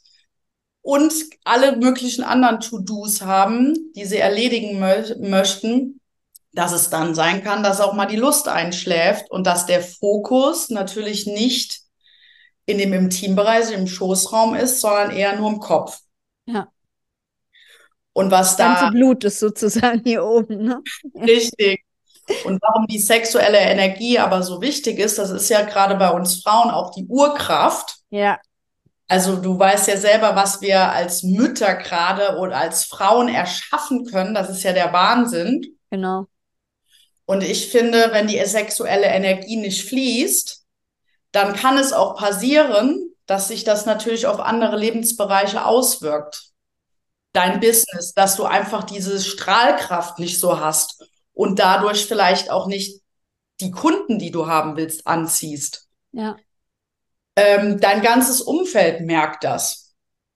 und 0.81 1.13
alle 1.43 1.75
möglichen 1.75 2.23
anderen 2.23 2.61
To-Dos 2.61 3.21
haben, 3.21 3.91
die 3.95 4.05
sie 4.05 4.17
erledigen 4.17 4.79
mö 4.79 5.15
möchten, 5.19 5.99
dass 6.53 6.71
es 6.71 6.89
dann 6.89 7.15
sein 7.15 7.43
kann, 7.43 7.63
dass 7.63 7.81
auch 7.81 7.93
mal 7.93 8.05
die 8.05 8.15
Lust 8.15 8.47
einschläft 8.47 9.29
und 9.29 9.45
dass 9.45 9.65
der 9.65 9.81
Fokus 9.81 10.69
natürlich 10.69 11.25
nicht 11.25 11.82
in 12.65 12.77
dem 12.77 12.93
Intimbereich, 12.93 13.71
im 13.71 13.87
Schoßraum 13.87 14.55
ist, 14.55 14.81
sondern 14.81 15.11
eher 15.11 15.35
nur 15.35 15.49
im 15.49 15.59
Kopf. 15.59 15.99
Ja. 16.45 16.67
Und 18.13 18.31
was 18.31 18.55
da. 18.57 18.75
Ganze 18.75 18.91
Blut 18.91 19.23
ist 19.23 19.39
sozusagen 19.39 20.01
hier 20.03 20.23
oben, 20.23 20.63
ne? 20.63 20.81
Richtig. 21.15 21.83
Und 22.45 22.61
warum 22.61 22.87
die 22.87 22.99
sexuelle 22.99 23.57
Energie 23.57 24.17
aber 24.17 24.43
so 24.43 24.61
wichtig 24.61 24.99
ist, 24.99 25.17
das 25.17 25.29
ist 25.29 25.49
ja 25.49 25.63
gerade 25.63 25.95
bei 25.95 26.09
uns 26.09 26.41
Frauen 26.41 26.71
auch 26.71 26.91
die 26.91 27.05
Urkraft. 27.05 27.97
Ja. 28.11 28.39
Also 29.09 29.35
du 29.35 29.59
weißt 29.59 29.89
ja 29.89 29.97
selber, 29.97 30.35
was 30.35 30.61
wir 30.61 30.91
als 30.91 31.23
Mütter 31.23 31.75
gerade 31.75 32.37
oder 32.37 32.57
als 32.57 32.85
Frauen 32.85 33.27
erschaffen 33.27 34.05
können. 34.05 34.33
Das 34.33 34.49
ist 34.49 34.63
ja 34.63 34.71
der 34.71 34.93
Wahnsinn. 34.93 35.77
Genau. 35.89 36.27
Und 37.25 37.43
ich 37.43 37.69
finde, 37.69 38.09
wenn 38.11 38.27
die 38.27 38.43
sexuelle 38.45 39.07
Energie 39.07 39.57
nicht 39.57 39.87
fließt, 39.87 40.62
dann 41.33 41.55
kann 41.55 41.77
es 41.77 41.91
auch 41.91 42.15
passieren, 42.15 43.09
dass 43.25 43.49
sich 43.49 43.63
das 43.63 43.85
natürlich 43.85 44.27
auf 44.27 44.39
andere 44.39 44.77
Lebensbereiche 44.77 45.65
auswirkt. 45.65 46.51
Dein 47.33 47.59
Business, 47.59 48.13
dass 48.13 48.35
du 48.35 48.45
einfach 48.45 48.83
diese 48.83 49.19
Strahlkraft 49.19 50.19
nicht 50.19 50.39
so 50.39 50.59
hast 50.59 51.03
und 51.33 51.57
dadurch 51.57 52.05
vielleicht 52.05 52.51
auch 52.51 52.67
nicht 52.67 53.01
die 53.59 53.71
Kunden, 53.71 54.19
die 54.19 54.29
du 54.29 54.45
haben 54.45 54.77
willst, 54.77 55.07
anziehst. 55.07 55.87
Ja. 56.11 56.37
Ähm, 57.35 57.79
dein 57.79 58.03
ganzes 58.03 58.39
Umfeld 58.39 59.01
merkt 59.01 59.43
das, 59.43 59.95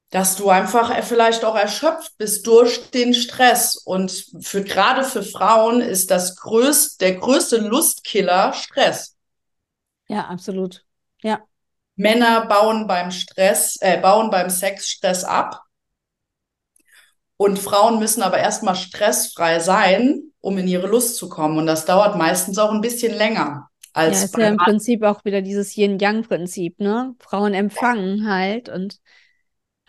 dass 0.10 0.36
du 0.36 0.50
einfach 0.50 1.04
vielleicht 1.04 1.46
auch 1.46 1.56
erschöpft 1.56 2.18
bist 2.18 2.48
durch 2.48 2.90
den 2.90 3.14
Stress. 3.14 3.76
Und 3.76 4.26
für 4.42 4.64
gerade 4.64 5.04
für 5.04 5.22
Frauen 5.22 5.82
ist 5.82 6.10
das 6.10 6.38
größte, 6.38 7.06
der 7.06 7.16
größte 7.18 7.58
Lustkiller 7.58 8.54
Stress. 8.54 9.16
Ja, 10.08 10.26
absolut. 10.26 10.87
Ja. 11.28 11.42
Männer 11.98 12.46
bauen 12.46 12.88
beim 12.88 13.12
Stress, 13.12 13.76
äh, 13.82 14.00
bauen 14.00 14.30
beim 14.30 14.50
Sex 14.50 14.88
Stress 14.88 15.26
ab. 15.26 15.62
Und 17.36 17.60
Frauen 17.60 18.00
müssen 18.00 18.24
aber 18.24 18.38
erstmal 18.38 18.76
stressfrei 18.76 19.60
sein, 19.60 20.32
um 20.40 20.58
in 20.58 20.70
ihre 20.70 20.88
Lust 20.88 21.18
zu 21.18 21.28
kommen. 21.28 21.58
Und 21.58 21.66
das 21.66 21.86
dauert 21.86 22.16
meistens 22.16 22.58
auch 22.58 22.72
ein 22.72 22.80
bisschen 22.80 23.14
länger. 23.14 23.70
Als 23.94 24.20
ja, 24.20 24.26
ist 24.26 24.38
ja 24.38 24.48
im 24.48 24.58
Prinzip 24.58 25.04
auch 25.04 25.26
wieder 25.26 25.42
dieses 25.42 25.76
Yin-Yang-Prinzip, 25.76 26.80
ne? 26.80 27.14
Frauen 27.20 27.54
empfangen 27.54 28.30
halt 28.30 28.70
und 28.70 29.00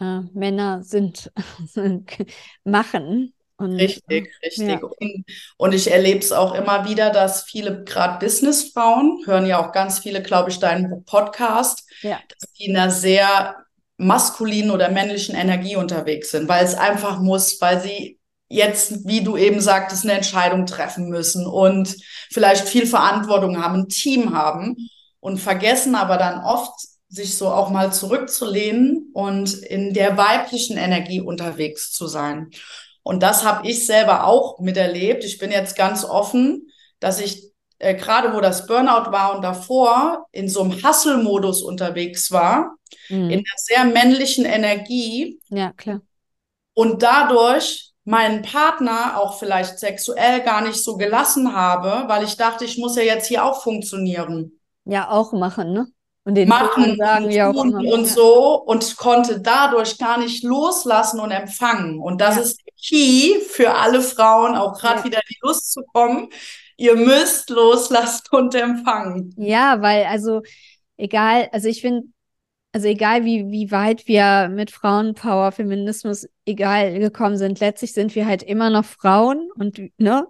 äh, 0.00 0.20
Männer 0.32 0.82
sind, 0.82 1.30
machen. 2.64 3.32
Und, 3.58 3.74
richtig, 3.74 4.32
richtig. 4.42 4.68
Ja. 4.68 4.78
Und, 4.80 5.24
und, 5.56 5.74
ich 5.74 5.90
erlebe 5.90 6.20
es 6.20 6.30
auch 6.30 6.54
immer 6.54 6.88
wieder, 6.88 7.10
dass 7.10 7.42
viele, 7.42 7.82
gerade 7.82 8.24
Businessfrauen, 8.24 9.24
hören 9.26 9.46
ja 9.46 9.58
auch 9.58 9.72
ganz 9.72 9.98
viele, 9.98 10.22
glaube 10.22 10.50
ich, 10.50 10.60
deinen 10.60 11.04
Podcast, 11.04 11.84
ja. 12.02 12.20
dass 12.28 12.52
die 12.52 12.66
in 12.66 12.76
einer 12.76 12.90
sehr 12.90 13.56
maskulinen 13.96 14.70
oder 14.70 14.90
männlichen 14.90 15.34
Energie 15.34 15.74
unterwegs 15.74 16.30
sind, 16.30 16.48
weil 16.48 16.64
es 16.64 16.76
einfach 16.76 17.20
muss, 17.20 17.60
weil 17.60 17.80
sie 17.80 18.20
jetzt, 18.48 19.06
wie 19.06 19.22
du 19.22 19.36
eben 19.36 19.60
sagtest, 19.60 20.04
eine 20.04 20.14
Entscheidung 20.14 20.64
treffen 20.64 21.08
müssen 21.08 21.44
und 21.44 21.96
vielleicht 22.30 22.68
viel 22.68 22.86
Verantwortung 22.86 23.62
haben, 23.62 23.80
ein 23.80 23.88
Team 23.88 24.34
haben 24.34 24.76
und 25.18 25.38
vergessen 25.38 25.96
aber 25.96 26.16
dann 26.16 26.44
oft, 26.44 26.72
sich 27.10 27.36
so 27.38 27.48
auch 27.48 27.70
mal 27.70 27.90
zurückzulehnen 27.90 29.10
und 29.14 29.54
in 29.54 29.94
der 29.94 30.18
weiblichen 30.18 30.76
Energie 30.76 31.22
unterwegs 31.22 31.90
zu 31.90 32.06
sein. 32.06 32.50
Und 33.08 33.22
das 33.22 33.42
habe 33.42 33.66
ich 33.66 33.86
selber 33.86 34.24
auch 34.24 34.58
miterlebt. 34.58 35.24
Ich 35.24 35.38
bin 35.38 35.50
jetzt 35.50 35.78
ganz 35.78 36.04
offen, 36.04 36.68
dass 37.00 37.20
ich 37.20 37.54
äh, 37.78 37.94
gerade 37.94 38.34
wo 38.34 38.40
das 38.42 38.66
Burnout 38.66 39.10
war 39.10 39.34
und 39.34 39.40
davor 39.40 40.26
in 40.30 40.50
so 40.50 40.60
einem 40.60 40.74
Hustle-Modus 40.74 41.62
unterwegs 41.62 42.30
war, 42.30 42.76
mhm. 43.08 43.30
in 43.30 43.38
einer 43.38 43.56
sehr 43.56 43.84
männlichen 43.86 44.44
Energie. 44.44 45.40
Ja, 45.48 45.72
klar. 45.72 46.02
Und 46.74 47.02
dadurch 47.02 47.92
meinen 48.04 48.42
Partner 48.42 49.18
auch 49.18 49.38
vielleicht 49.38 49.78
sexuell 49.78 50.42
gar 50.42 50.60
nicht 50.60 50.84
so 50.84 50.98
gelassen 50.98 51.54
habe, 51.54 52.04
weil 52.08 52.24
ich 52.24 52.36
dachte, 52.36 52.66
ich 52.66 52.76
muss 52.76 52.94
ja 52.94 53.04
jetzt 53.04 53.26
hier 53.26 53.42
auch 53.42 53.62
funktionieren. 53.62 54.60
Ja, 54.84 55.08
auch 55.08 55.32
machen, 55.32 55.72
ne? 55.72 55.86
Und 56.28 56.34
den 56.34 56.46
machen 56.46 56.94
sagen, 56.98 57.24
und, 57.24 57.30
ja, 57.30 57.48
und, 57.48 57.74
und 57.74 58.06
so 58.06 58.62
und 58.62 58.98
konnte 58.98 59.40
dadurch 59.40 59.96
gar 59.96 60.18
nicht 60.18 60.44
loslassen 60.44 61.20
und 61.20 61.30
empfangen. 61.30 61.98
Und 62.00 62.20
das 62.20 62.36
ja. 62.36 62.42
ist 62.42 62.60
Key 62.78 63.40
für 63.40 63.74
alle 63.74 64.02
Frauen, 64.02 64.54
auch 64.54 64.78
gerade 64.78 64.98
ja. 64.98 65.04
wieder 65.06 65.20
die 65.26 65.38
Lust 65.40 65.72
zu 65.72 65.84
kommen. 65.90 66.28
Ihr 66.76 66.96
müsst 66.96 67.48
loslassen 67.48 68.26
und 68.32 68.54
empfangen. 68.54 69.34
Ja, 69.38 69.80
weil 69.80 70.04
also 70.04 70.42
egal, 70.98 71.48
also 71.50 71.66
ich 71.66 71.80
finde, 71.80 72.08
also 72.72 72.86
egal 72.88 73.24
wie, 73.24 73.50
wie 73.50 73.70
weit 73.70 74.06
wir 74.06 74.48
mit 74.48 74.70
Frauenpower, 74.70 75.52
Feminismus 75.52 76.28
egal 76.44 76.98
gekommen 76.98 77.38
sind, 77.38 77.60
letztlich 77.60 77.92
sind 77.94 78.14
wir 78.14 78.26
halt 78.26 78.42
immer 78.42 78.70
noch 78.70 78.84
Frauen 78.84 79.50
und 79.56 79.80
ne, 79.98 80.26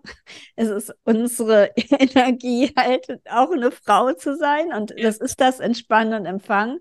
es 0.57 0.69
ist 0.69 0.95
unsere 1.05 1.71
Energie 1.77 2.73
halt 2.77 3.07
auch 3.31 3.51
eine 3.51 3.71
Frau 3.71 4.13
zu 4.13 4.37
sein 4.37 4.73
und 4.73 4.95
das 5.03 5.19
ist 5.19 5.41
das 5.41 5.61
Entspannen 5.61 6.21
und 6.21 6.27
Empfangen. 6.27 6.79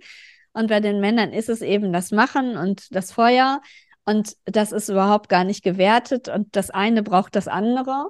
Und 0.54 0.70
bei 0.70 0.80
den 0.80 1.00
Männern 1.00 1.34
ist 1.34 1.50
es 1.50 1.62
eben 1.62 1.93
das 1.93 2.12
Machen 2.12 2.58
und 2.58 2.96
das 2.96 3.12
Feuer 3.12 3.62
und 4.06 4.36
das 4.46 4.72
ist 4.72 4.89
überhaupt 4.89 5.30
gar 5.30 5.43
nicht 5.43 5.63
gewertet 5.63 6.30
und 6.30 6.56
das 6.56 6.70
eine 6.70 7.04
braucht 7.04 7.36
das 7.36 7.48
andere. 7.48 8.08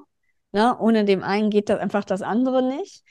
Ne? 0.51 0.77
Ohne 0.79 1.05
dem 1.05 1.23
einen 1.23 1.49
geht 1.49 1.69
das 1.69 1.79
einfach 1.79 2.05
das 2.05 2.21
andere 2.21 2.63
nicht. 2.63 3.03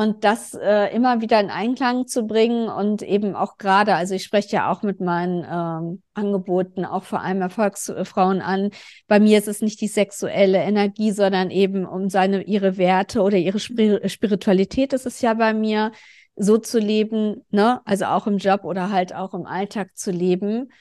Und 0.00 0.24
das 0.24 0.54
äh, 0.54 0.86
immer 0.96 1.20
wieder 1.20 1.38
in 1.40 1.50
Einklang 1.50 2.06
zu 2.06 2.26
bringen 2.26 2.70
und 2.70 3.02
eben 3.02 3.36
auch 3.36 3.58
gerade, 3.58 3.94
also 3.96 4.14
ich 4.14 4.24
spreche 4.24 4.56
ja 4.56 4.72
auch 4.72 4.82
mit 4.82 4.98
meinen 5.02 5.44
ähm, 5.44 6.02
Angeboten, 6.14 6.86
auch 6.86 7.04
vor 7.04 7.20
allem 7.20 7.42
Erfolgsfrauen 7.42 8.40
an. 8.40 8.70
Bei 9.08 9.20
mir 9.20 9.36
ist 9.36 9.46
es 9.46 9.60
nicht 9.60 9.78
die 9.82 9.88
sexuelle 9.88 10.56
Energie, 10.56 11.10
sondern 11.10 11.50
eben 11.50 11.84
um 11.84 12.08
seine, 12.08 12.44
ihre 12.44 12.78
Werte 12.78 13.20
oder 13.20 13.36
ihre 13.36 13.58
Spir 13.60 14.08
Spiritualität 14.08 14.94
ist 14.94 15.04
es 15.04 15.20
ja 15.20 15.34
bei 15.34 15.52
mir, 15.52 15.92
so 16.34 16.56
zu 16.56 16.78
leben, 16.78 17.44
ne, 17.50 17.82
also 17.84 18.06
auch 18.06 18.26
im 18.26 18.38
Job 18.38 18.64
oder 18.64 18.90
halt 18.90 19.14
auch 19.14 19.34
im 19.34 19.44
Alltag 19.44 19.98
zu 19.98 20.12
leben, 20.12 20.72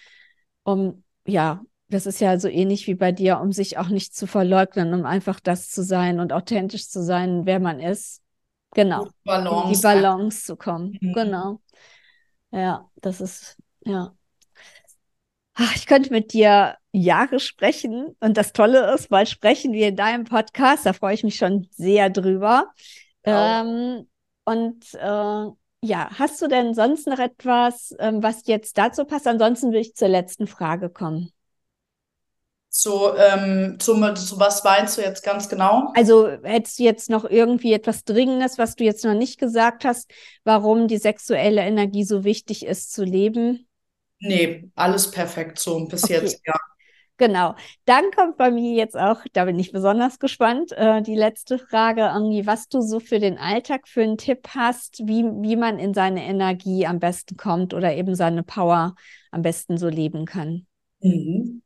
um, 0.63 1.03
ja, 1.25 1.61
das 1.89 2.05
ist 2.05 2.21
ja 2.21 2.39
so 2.39 2.47
ähnlich 2.47 2.87
wie 2.87 2.95
bei 2.95 3.11
dir, 3.11 3.41
um 3.41 3.51
sich 3.51 3.77
auch 3.79 3.89
nicht 3.89 4.15
zu 4.15 4.27
verleugnen, 4.27 4.93
um 4.93 5.05
einfach 5.05 5.41
das 5.41 5.69
zu 5.69 5.83
sein 5.83 6.21
und 6.21 6.31
authentisch 6.31 6.87
zu 6.87 7.03
sein, 7.03 7.45
wer 7.45 7.59
man 7.59 7.81
ist 7.81 8.21
Genau. 8.71 9.07
Balance. 9.23 9.67
In 9.67 9.73
die 9.73 9.81
Balance 9.81 10.45
zu 10.45 10.55
kommen. 10.55 10.97
Mhm. 11.01 11.13
Genau. 11.13 11.61
Ja, 12.51 12.89
das 12.95 13.21
ist, 13.21 13.57
ja. 13.85 14.13
Ach, 15.55 15.75
ich 15.75 15.87
könnte 15.87 16.11
mit 16.11 16.33
dir 16.33 16.77
Jahre 16.91 17.39
sprechen 17.39 18.15
und 18.19 18.37
das 18.37 18.53
Tolle 18.53 18.93
ist, 18.93 19.09
bald 19.09 19.29
sprechen 19.29 19.73
wir 19.73 19.89
in 19.89 19.95
deinem 19.95 20.23
Podcast, 20.23 20.85
da 20.85 20.93
freue 20.93 21.13
ich 21.13 21.23
mich 21.23 21.35
schon 21.35 21.67
sehr 21.71 22.09
drüber. 22.09 22.71
Ähm, 23.23 24.07
und 24.45 24.93
äh, 24.93 25.45
ja, 25.81 26.09
hast 26.17 26.41
du 26.41 26.47
denn 26.47 26.73
sonst 26.73 27.07
noch 27.07 27.19
etwas, 27.19 27.93
ähm, 27.99 28.23
was 28.23 28.47
jetzt 28.47 28.77
dazu 28.77 29.05
passt? 29.05 29.27
Ansonsten 29.27 29.71
will 29.71 29.81
ich 29.81 29.95
zur 29.95 30.07
letzten 30.07 30.47
Frage 30.47 30.89
kommen. 30.89 31.31
Zu, 32.71 33.13
ähm, 33.17 33.77
zu, 33.79 33.95
zu 34.13 34.39
was 34.39 34.63
meinst 34.63 34.97
du 34.97 35.01
jetzt 35.01 35.23
ganz 35.23 35.49
genau? 35.49 35.91
Also 35.95 36.29
hättest 36.43 36.77
du 36.77 36.83
jetzt 36.83 37.09
noch 37.09 37.25
irgendwie 37.25 37.73
etwas 37.73 38.03
Dringendes, 38.03 38.59
was 38.59 38.75
du 38.75 38.83
jetzt 38.83 39.03
noch 39.03 39.15
nicht 39.15 39.39
gesagt 39.39 39.85
hast, 39.85 40.11
warum 40.43 40.87
die 40.87 40.97
sexuelle 40.97 41.61
Energie 41.61 42.03
so 42.03 42.23
wichtig 42.23 42.65
ist 42.65 42.93
zu 42.93 43.03
leben? 43.03 43.67
Nee, 44.19 44.69
alles 44.75 45.09
perfekt 45.09 45.59
so 45.59 45.83
bis 45.85 46.03
okay. 46.03 46.13
jetzt, 46.13 46.41
ja. 46.45 46.55
Genau. 47.19 47.53
Dann 47.83 48.11
kommt 48.15 48.37
bei 48.37 48.49
mir 48.49 48.73
jetzt 48.75 48.95
auch, 48.95 49.21
da 49.33 49.43
bin 49.43 49.59
ich 49.59 49.73
besonders 49.73 50.19
gespannt, 50.19 50.71
äh, 50.71 51.01
die 51.01 51.15
letzte 51.15 51.59
Frage, 51.59 52.11
irgendwie, 52.13 52.47
was 52.47 52.69
du 52.69 52.81
so 52.81 53.01
für 53.01 53.19
den 53.19 53.37
Alltag 53.37 53.89
für 53.89 54.01
einen 54.01 54.17
Tipp 54.17 54.47
hast, 54.55 54.99
wie, 55.05 55.25
wie 55.25 55.57
man 55.57 55.79
in 55.79 55.93
seine 55.93 56.23
Energie 56.23 56.87
am 56.87 56.99
besten 56.99 57.35
kommt 57.35 57.73
oder 57.73 57.93
eben 57.93 58.15
seine 58.15 58.41
Power 58.41 58.95
am 59.31 59.41
besten 59.41 59.77
so 59.77 59.89
leben 59.89 60.25
kann. 60.25 60.65
Mhm. 61.01 61.61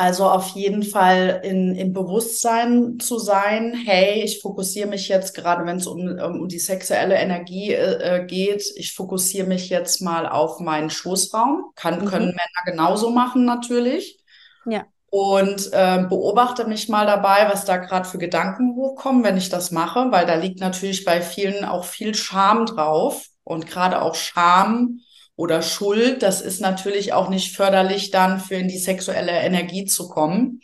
Also 0.00 0.30
auf 0.30 0.50
jeden 0.50 0.84
Fall 0.84 1.40
in, 1.42 1.74
im 1.74 1.92
Bewusstsein 1.92 3.00
zu 3.00 3.18
sein, 3.18 3.74
hey, 3.74 4.22
ich 4.22 4.40
fokussiere 4.40 4.88
mich 4.88 5.08
jetzt 5.08 5.34
gerade, 5.34 5.66
wenn 5.66 5.78
es 5.78 5.88
um, 5.88 6.20
um 6.20 6.46
die 6.46 6.60
sexuelle 6.60 7.16
Energie 7.16 7.72
äh, 7.72 8.20
äh, 8.20 8.24
geht, 8.24 8.62
ich 8.76 8.94
fokussiere 8.94 9.48
mich 9.48 9.70
jetzt 9.70 10.00
mal 10.00 10.28
auf 10.28 10.60
meinen 10.60 10.88
Schoßraum. 10.88 11.72
Kann, 11.74 12.02
mhm. 12.02 12.04
Können 12.04 12.26
Männer 12.26 12.64
genauso 12.64 13.10
machen 13.10 13.44
natürlich. 13.44 14.20
Ja. 14.66 14.84
Und 15.10 15.68
äh, 15.72 16.04
beobachte 16.08 16.68
mich 16.68 16.88
mal 16.88 17.04
dabei, 17.04 17.48
was 17.50 17.64
da 17.64 17.78
gerade 17.78 18.08
für 18.08 18.18
Gedanken 18.18 18.76
hochkommen, 18.76 19.24
wenn 19.24 19.36
ich 19.36 19.48
das 19.48 19.72
mache, 19.72 20.12
weil 20.12 20.26
da 20.26 20.36
liegt 20.36 20.60
natürlich 20.60 21.04
bei 21.04 21.20
vielen 21.20 21.64
auch 21.64 21.84
viel 21.84 22.14
Scham 22.14 22.66
drauf 22.66 23.26
und 23.42 23.66
gerade 23.66 24.00
auch 24.00 24.14
Scham 24.14 25.00
oder 25.38 25.62
Schuld. 25.62 26.22
Das 26.24 26.40
ist 26.40 26.60
natürlich 26.60 27.12
auch 27.12 27.30
nicht 27.30 27.56
förderlich 27.56 28.10
dann 28.10 28.40
für 28.40 28.56
in 28.56 28.66
die 28.66 28.76
sexuelle 28.76 29.30
Energie 29.30 29.84
zu 29.84 30.08
kommen. 30.08 30.60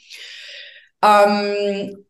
Ähm, 1.00 2.04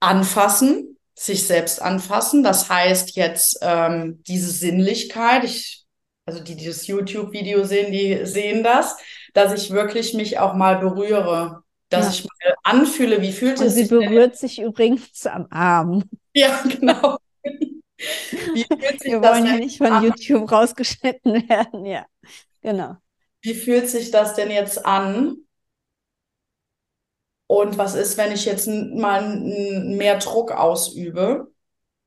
anfassen, 0.00 0.98
sich 1.14 1.46
selbst 1.46 1.80
anfassen. 1.80 2.42
Das 2.42 2.68
heißt 2.68 3.14
jetzt 3.14 3.60
ähm, 3.62 4.20
diese 4.26 4.50
Sinnlichkeit. 4.50 5.44
Ich, 5.44 5.84
also 6.26 6.42
die, 6.42 6.56
die 6.56 6.66
das 6.66 6.88
YouTube-Video 6.88 7.62
sehen, 7.62 7.92
die 7.92 8.26
sehen 8.26 8.64
das, 8.64 8.96
dass 9.32 9.52
ich 9.54 9.70
wirklich 9.70 10.12
mich 10.12 10.40
auch 10.40 10.54
mal 10.54 10.78
berühre. 10.78 11.62
dass 11.88 12.06
ja. 12.06 12.10
ich 12.10 12.24
mal 12.24 12.56
anfühle, 12.64 13.22
wie 13.22 13.32
fühlt 13.32 13.60
Und 13.60 13.66
es 13.66 13.74
sie 13.74 13.82
sich. 13.82 13.88
Sie 13.90 13.94
berührt 13.94 14.32
denn? 14.32 14.38
sich 14.38 14.58
übrigens 14.58 15.24
am 15.24 15.46
Arm. 15.50 16.02
Ja, 16.34 16.64
genau. 16.68 17.18
Wir 17.98 19.22
wollen 19.22 19.46
ja 19.46 19.56
nicht 19.56 19.78
von 19.78 19.86
an? 19.86 20.04
YouTube 20.04 20.50
rausgeschnitten 20.50 21.32
werden, 21.48 21.86
ja. 21.86 22.06
Genau. 22.60 22.96
Wie 23.42 23.54
fühlt 23.54 23.88
sich 23.88 24.10
das 24.10 24.34
denn 24.34 24.50
jetzt 24.50 24.84
an? 24.84 25.36
Und 27.46 27.78
was 27.78 27.94
ist, 27.94 28.16
wenn 28.16 28.32
ich 28.32 28.44
jetzt 28.44 28.66
mal 28.66 29.38
mehr 29.38 30.18
Druck 30.18 30.50
ausübe? 30.50 31.52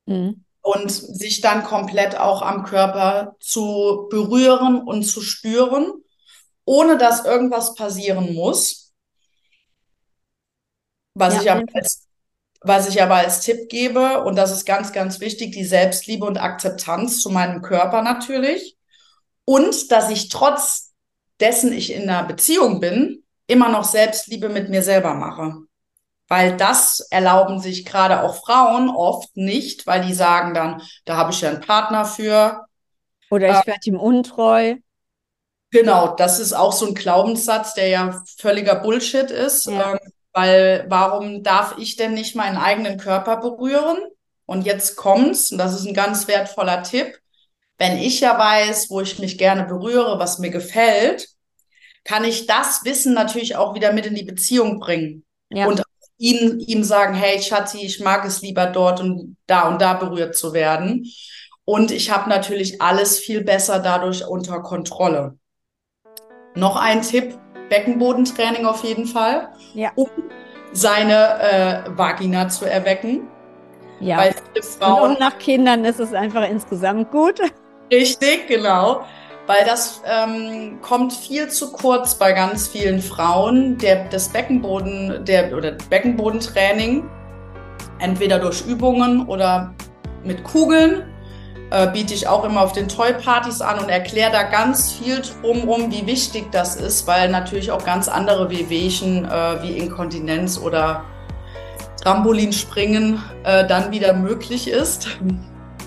Mhm. 0.06 0.44
Und 0.62 0.92
sich 0.92 1.40
dann 1.40 1.64
komplett 1.64 2.18
auch 2.18 2.42
am 2.42 2.64
Körper 2.64 3.38
zu 3.40 4.08
berühren 4.12 4.82
und 4.82 5.04
zu 5.04 5.22
spüren, 5.22 5.94
ohne 6.66 6.98
dass 6.98 7.26
irgendwas 7.26 7.74
passieren 7.74 8.34
muss. 8.34 8.94
Was, 11.14 11.36
ja, 11.36 11.42
ich 11.42 11.52
aber 11.52 11.64
als, 11.74 12.09
was 12.62 12.90
ich 12.90 13.02
aber 13.02 13.16
als 13.16 13.42
Tipp 13.42 13.70
gebe, 13.70 14.24
und 14.24 14.36
das 14.36 14.52
ist 14.52 14.66
ganz, 14.66 14.92
ganz 14.92 15.20
wichtig, 15.20 15.54
die 15.54 15.64
Selbstliebe 15.64 16.26
und 16.26 16.38
Akzeptanz 16.38 17.22
zu 17.22 17.30
meinem 17.30 17.62
Körper 17.62 18.02
natürlich. 18.02 18.78
Und 19.46 19.92
dass 19.92 20.10
ich 20.10 20.30
trotz 20.30 20.90
dessen 21.40 21.72
ich 21.72 21.94
in 21.94 22.10
einer 22.10 22.24
Beziehung 22.24 22.80
bin, 22.80 23.24
immer 23.48 23.70
noch 23.70 23.84
Selbstliebe 23.84 24.50
mit 24.50 24.70
mir 24.70 24.84
selber 24.84 25.14
mache. 25.14 25.56
Weil 26.28 26.58
das 26.58 27.00
erlauben 27.10 27.60
sich 27.60 27.86
gerade 27.86 28.22
auch 28.22 28.36
Frauen 28.36 28.90
oft 28.90 29.36
nicht, 29.36 29.88
weil 29.88 30.06
die 30.06 30.14
sagen 30.14 30.54
dann, 30.54 30.82
da 31.06 31.18
habe 31.18 31.32
ich 31.32 31.42
ja 31.42 31.50
einen 31.50 31.62
Partner 31.62 32.06
für. 32.06 32.66
Oder 33.32 33.50
ich 33.50 33.64
äh, 33.64 33.68
werde 33.68 33.90
ihm 33.90 34.00
untreu. 34.00 34.76
Genau, 35.72 36.16
das 36.16 36.40
ist 36.40 36.54
auch 36.54 36.74
so 36.74 36.88
ein 36.88 36.94
Glaubenssatz, 36.94 37.74
der 37.74 37.88
ja 37.88 38.24
völliger 38.38 38.76
Bullshit 38.76 39.32
ist. 39.32 39.66
Ja. 39.66 39.94
Ähm, 39.94 40.00
weil 40.40 40.86
warum 40.88 41.44
darf 41.44 41.76
ich 41.78 41.98
denn 41.98 42.14
nicht 42.14 42.34
meinen 42.34 42.56
eigenen 42.56 42.98
Körper 42.98 43.38
berühren? 43.38 43.98
Und 44.46 44.66
jetzt 44.66 44.96
kommt's, 44.96 45.52
und 45.52 45.58
das 45.58 45.74
ist 45.74 45.86
ein 45.86 45.94
ganz 45.94 46.30
wertvoller 46.30 46.82
Tipp. 46.82 47.20
Wenn 47.78 47.98
ich 47.98 48.22
ja 48.22 48.40
weiß, 48.40 48.90
wo 48.90 49.02
ich 49.02 49.20
mich 49.20 49.38
gerne 49.38 49.66
berühre, 49.66 50.18
was 50.18 50.40
mir 50.40 50.50
gefällt, 50.50 51.28
kann 52.06 52.24
ich 52.24 52.48
das 52.48 52.86
Wissen 52.86 53.14
natürlich 53.14 53.58
auch 53.58 53.76
wieder 53.76 53.92
mit 53.92 54.06
in 54.06 54.16
die 54.16 54.24
Beziehung 54.24 54.80
bringen. 54.80 55.26
Ja. 55.50 55.68
Und 55.68 55.84
ihn, 56.18 56.62
ihm 56.62 56.86
sagen, 56.86 57.16
hey 57.16 57.42
Schatzi, 57.42 57.80
ich 57.80 58.00
mag 58.00 58.24
es 58.24 58.42
lieber 58.42 58.68
dort 58.68 59.02
und 59.02 59.36
da 59.46 59.68
und 59.68 59.82
da 59.82 59.94
berührt 59.94 60.38
zu 60.38 60.54
werden. 60.54 61.06
Und 61.66 61.92
ich 61.92 62.12
habe 62.12 62.30
natürlich 62.30 62.82
alles 62.82 63.20
viel 63.20 63.44
besser 63.44 63.80
dadurch 63.80 64.26
unter 64.26 64.62
Kontrolle. 64.62 65.38
Noch 66.56 66.78
ein 66.78 67.02
Tipp, 67.02 67.38
Beckenbodentraining 67.70 68.66
auf 68.66 68.84
jeden 68.84 69.06
Fall, 69.06 69.50
ja. 69.74 69.92
um 69.96 70.10
seine 70.72 71.40
äh, 71.88 71.98
Vagina 71.98 72.50
zu 72.50 72.66
erwecken. 72.66 73.28
Ja. 74.00 74.18
Weil 74.18 74.34
viele 74.54 74.66
Frauen, 74.66 75.12
und 75.12 75.20
nach 75.20 75.38
Kindern 75.40 75.86
ist 75.86 76.00
es 76.00 76.14
einfach 76.14 76.48
insgesamt 76.50 77.12
gut. 77.12 77.40
Richtig, 77.92 78.48
genau 78.48 79.04
weil 79.50 79.66
das 79.66 80.04
ähm, 80.06 80.78
kommt 80.84 81.12
viel 81.12 81.48
zu 81.48 81.72
kurz 81.72 82.14
bei 82.14 82.34
ganz 82.34 82.68
vielen 82.68 83.02
Frauen. 83.02 83.80
Der, 83.80 84.08
das 84.08 84.30
Beckenboden, 84.30 85.26
der, 85.26 85.58
oder 85.58 85.72
Beckenbodentraining, 85.90 87.10
entweder 87.98 88.38
durch 88.38 88.64
Übungen 88.68 89.28
oder 89.28 89.74
mit 90.24 90.44
Kugeln, 90.44 91.04
biete 91.94 92.14
ich 92.14 92.28
auch 92.28 92.44
immer 92.44 92.62
auf 92.62 92.72
den 92.74 92.88
Toy-Partys 92.88 93.62
an 93.62 93.80
und 93.80 93.90
erkläre 93.90 94.32
da 94.32 94.44
ganz 94.44 94.92
viel 94.92 95.22
drumherum, 95.22 95.92
wie 95.92 96.08
wichtig 96.08 96.52
das 96.52 96.76
ist, 96.76 97.06
weil 97.06 97.30
natürlich 97.30 97.72
auch 97.72 97.86
ganz 97.86 98.08
andere 98.08 98.50
Wehwehchen 98.50 99.26
äh, 99.26 99.62
wie 99.62 99.78
Inkontinenz 99.78 100.58
oder 100.58 101.04
Trampolinspringen 102.02 103.22
äh, 103.44 103.68
dann 103.68 103.92
wieder 103.92 104.14
möglich 104.14 104.68
ist. 104.68 105.20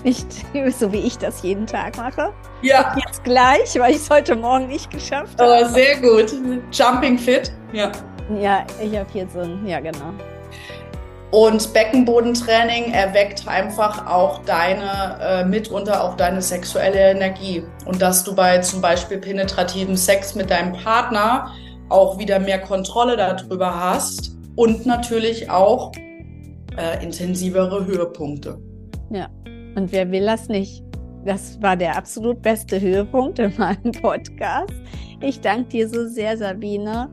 Nicht 0.03 0.27
so 0.77 0.91
wie 0.91 0.99
ich 0.99 1.17
das 1.17 1.41
jeden 1.41 1.67
Tag 1.67 1.97
mache. 1.97 2.33
Ja. 2.61 2.95
Jetzt 3.05 3.23
gleich, 3.23 3.77
weil 3.77 3.91
ich 3.91 3.97
es 3.97 4.09
heute 4.09 4.35
Morgen 4.35 4.67
nicht 4.67 4.89
geschafft 4.89 5.39
habe. 5.39 5.55
Aber 5.55 5.69
sehr 5.69 5.99
gut. 5.99 6.33
Jumping 6.71 7.17
fit. 7.17 7.51
Ja. 7.73 7.91
Ja, 8.39 8.65
ich 8.81 8.97
habe 8.97 9.09
hier 9.11 9.27
so 9.27 9.41
ein, 9.41 9.65
ja 9.67 9.79
genau. 9.79 10.13
Und 11.33 11.73
Beckenbodentraining 11.73 12.93
erweckt 12.93 13.47
einfach 13.47 14.05
auch 14.05 14.45
deine, 14.45 15.17
äh, 15.19 15.43
mitunter 15.43 16.03
auch 16.03 16.15
deine 16.15 16.43
sexuelle 16.43 17.09
Energie. 17.09 17.63
Und 17.87 18.03
dass 18.03 18.23
du 18.23 18.35
bei 18.35 18.59
zum 18.59 18.81
Beispiel 18.81 19.17
penetrativen 19.17 19.97
Sex 19.97 20.35
mit 20.35 20.51
deinem 20.51 20.73
Partner 20.73 21.51
auch 21.89 22.19
wieder 22.19 22.37
mehr 22.37 22.59
Kontrolle 22.59 23.17
darüber 23.17 23.73
hast 23.73 24.37
und 24.55 24.85
natürlich 24.85 25.49
auch 25.49 25.91
äh, 26.77 27.03
intensivere 27.03 27.83
Höhepunkte. 27.83 28.59
Ja, 29.09 29.27
und 29.75 29.91
wer 29.91 30.11
will 30.11 30.27
das 30.27 30.49
nicht? 30.49 30.83
Das 31.25 31.59
war 31.63 31.75
der 31.75 31.97
absolut 31.97 32.43
beste 32.43 32.79
Höhepunkt 32.79 33.39
in 33.39 33.57
meinem 33.57 33.91
Podcast. 33.91 34.73
Ich 35.19 35.41
danke 35.41 35.69
dir 35.69 35.89
so 35.89 36.07
sehr, 36.07 36.37
Sabine. 36.37 37.09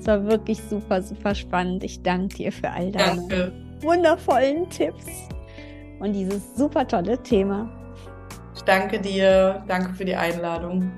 Es 0.00 0.06
war 0.06 0.24
wirklich 0.24 0.58
super, 0.62 1.02
super 1.02 1.34
spannend. 1.34 1.84
Ich 1.84 2.02
danke 2.02 2.34
dir 2.36 2.52
für 2.52 2.70
all 2.70 2.90
deine 2.90 3.20
danke. 3.28 3.52
wundervollen 3.80 4.68
Tipps 4.70 5.28
und 6.00 6.14
dieses 6.14 6.56
super 6.56 6.88
tolle 6.88 7.22
Thema. 7.22 7.70
Ich 8.54 8.62
danke 8.62 8.98
dir. 8.98 9.62
Danke 9.68 9.92
für 9.92 10.06
die 10.06 10.16
Einladung. 10.16 10.90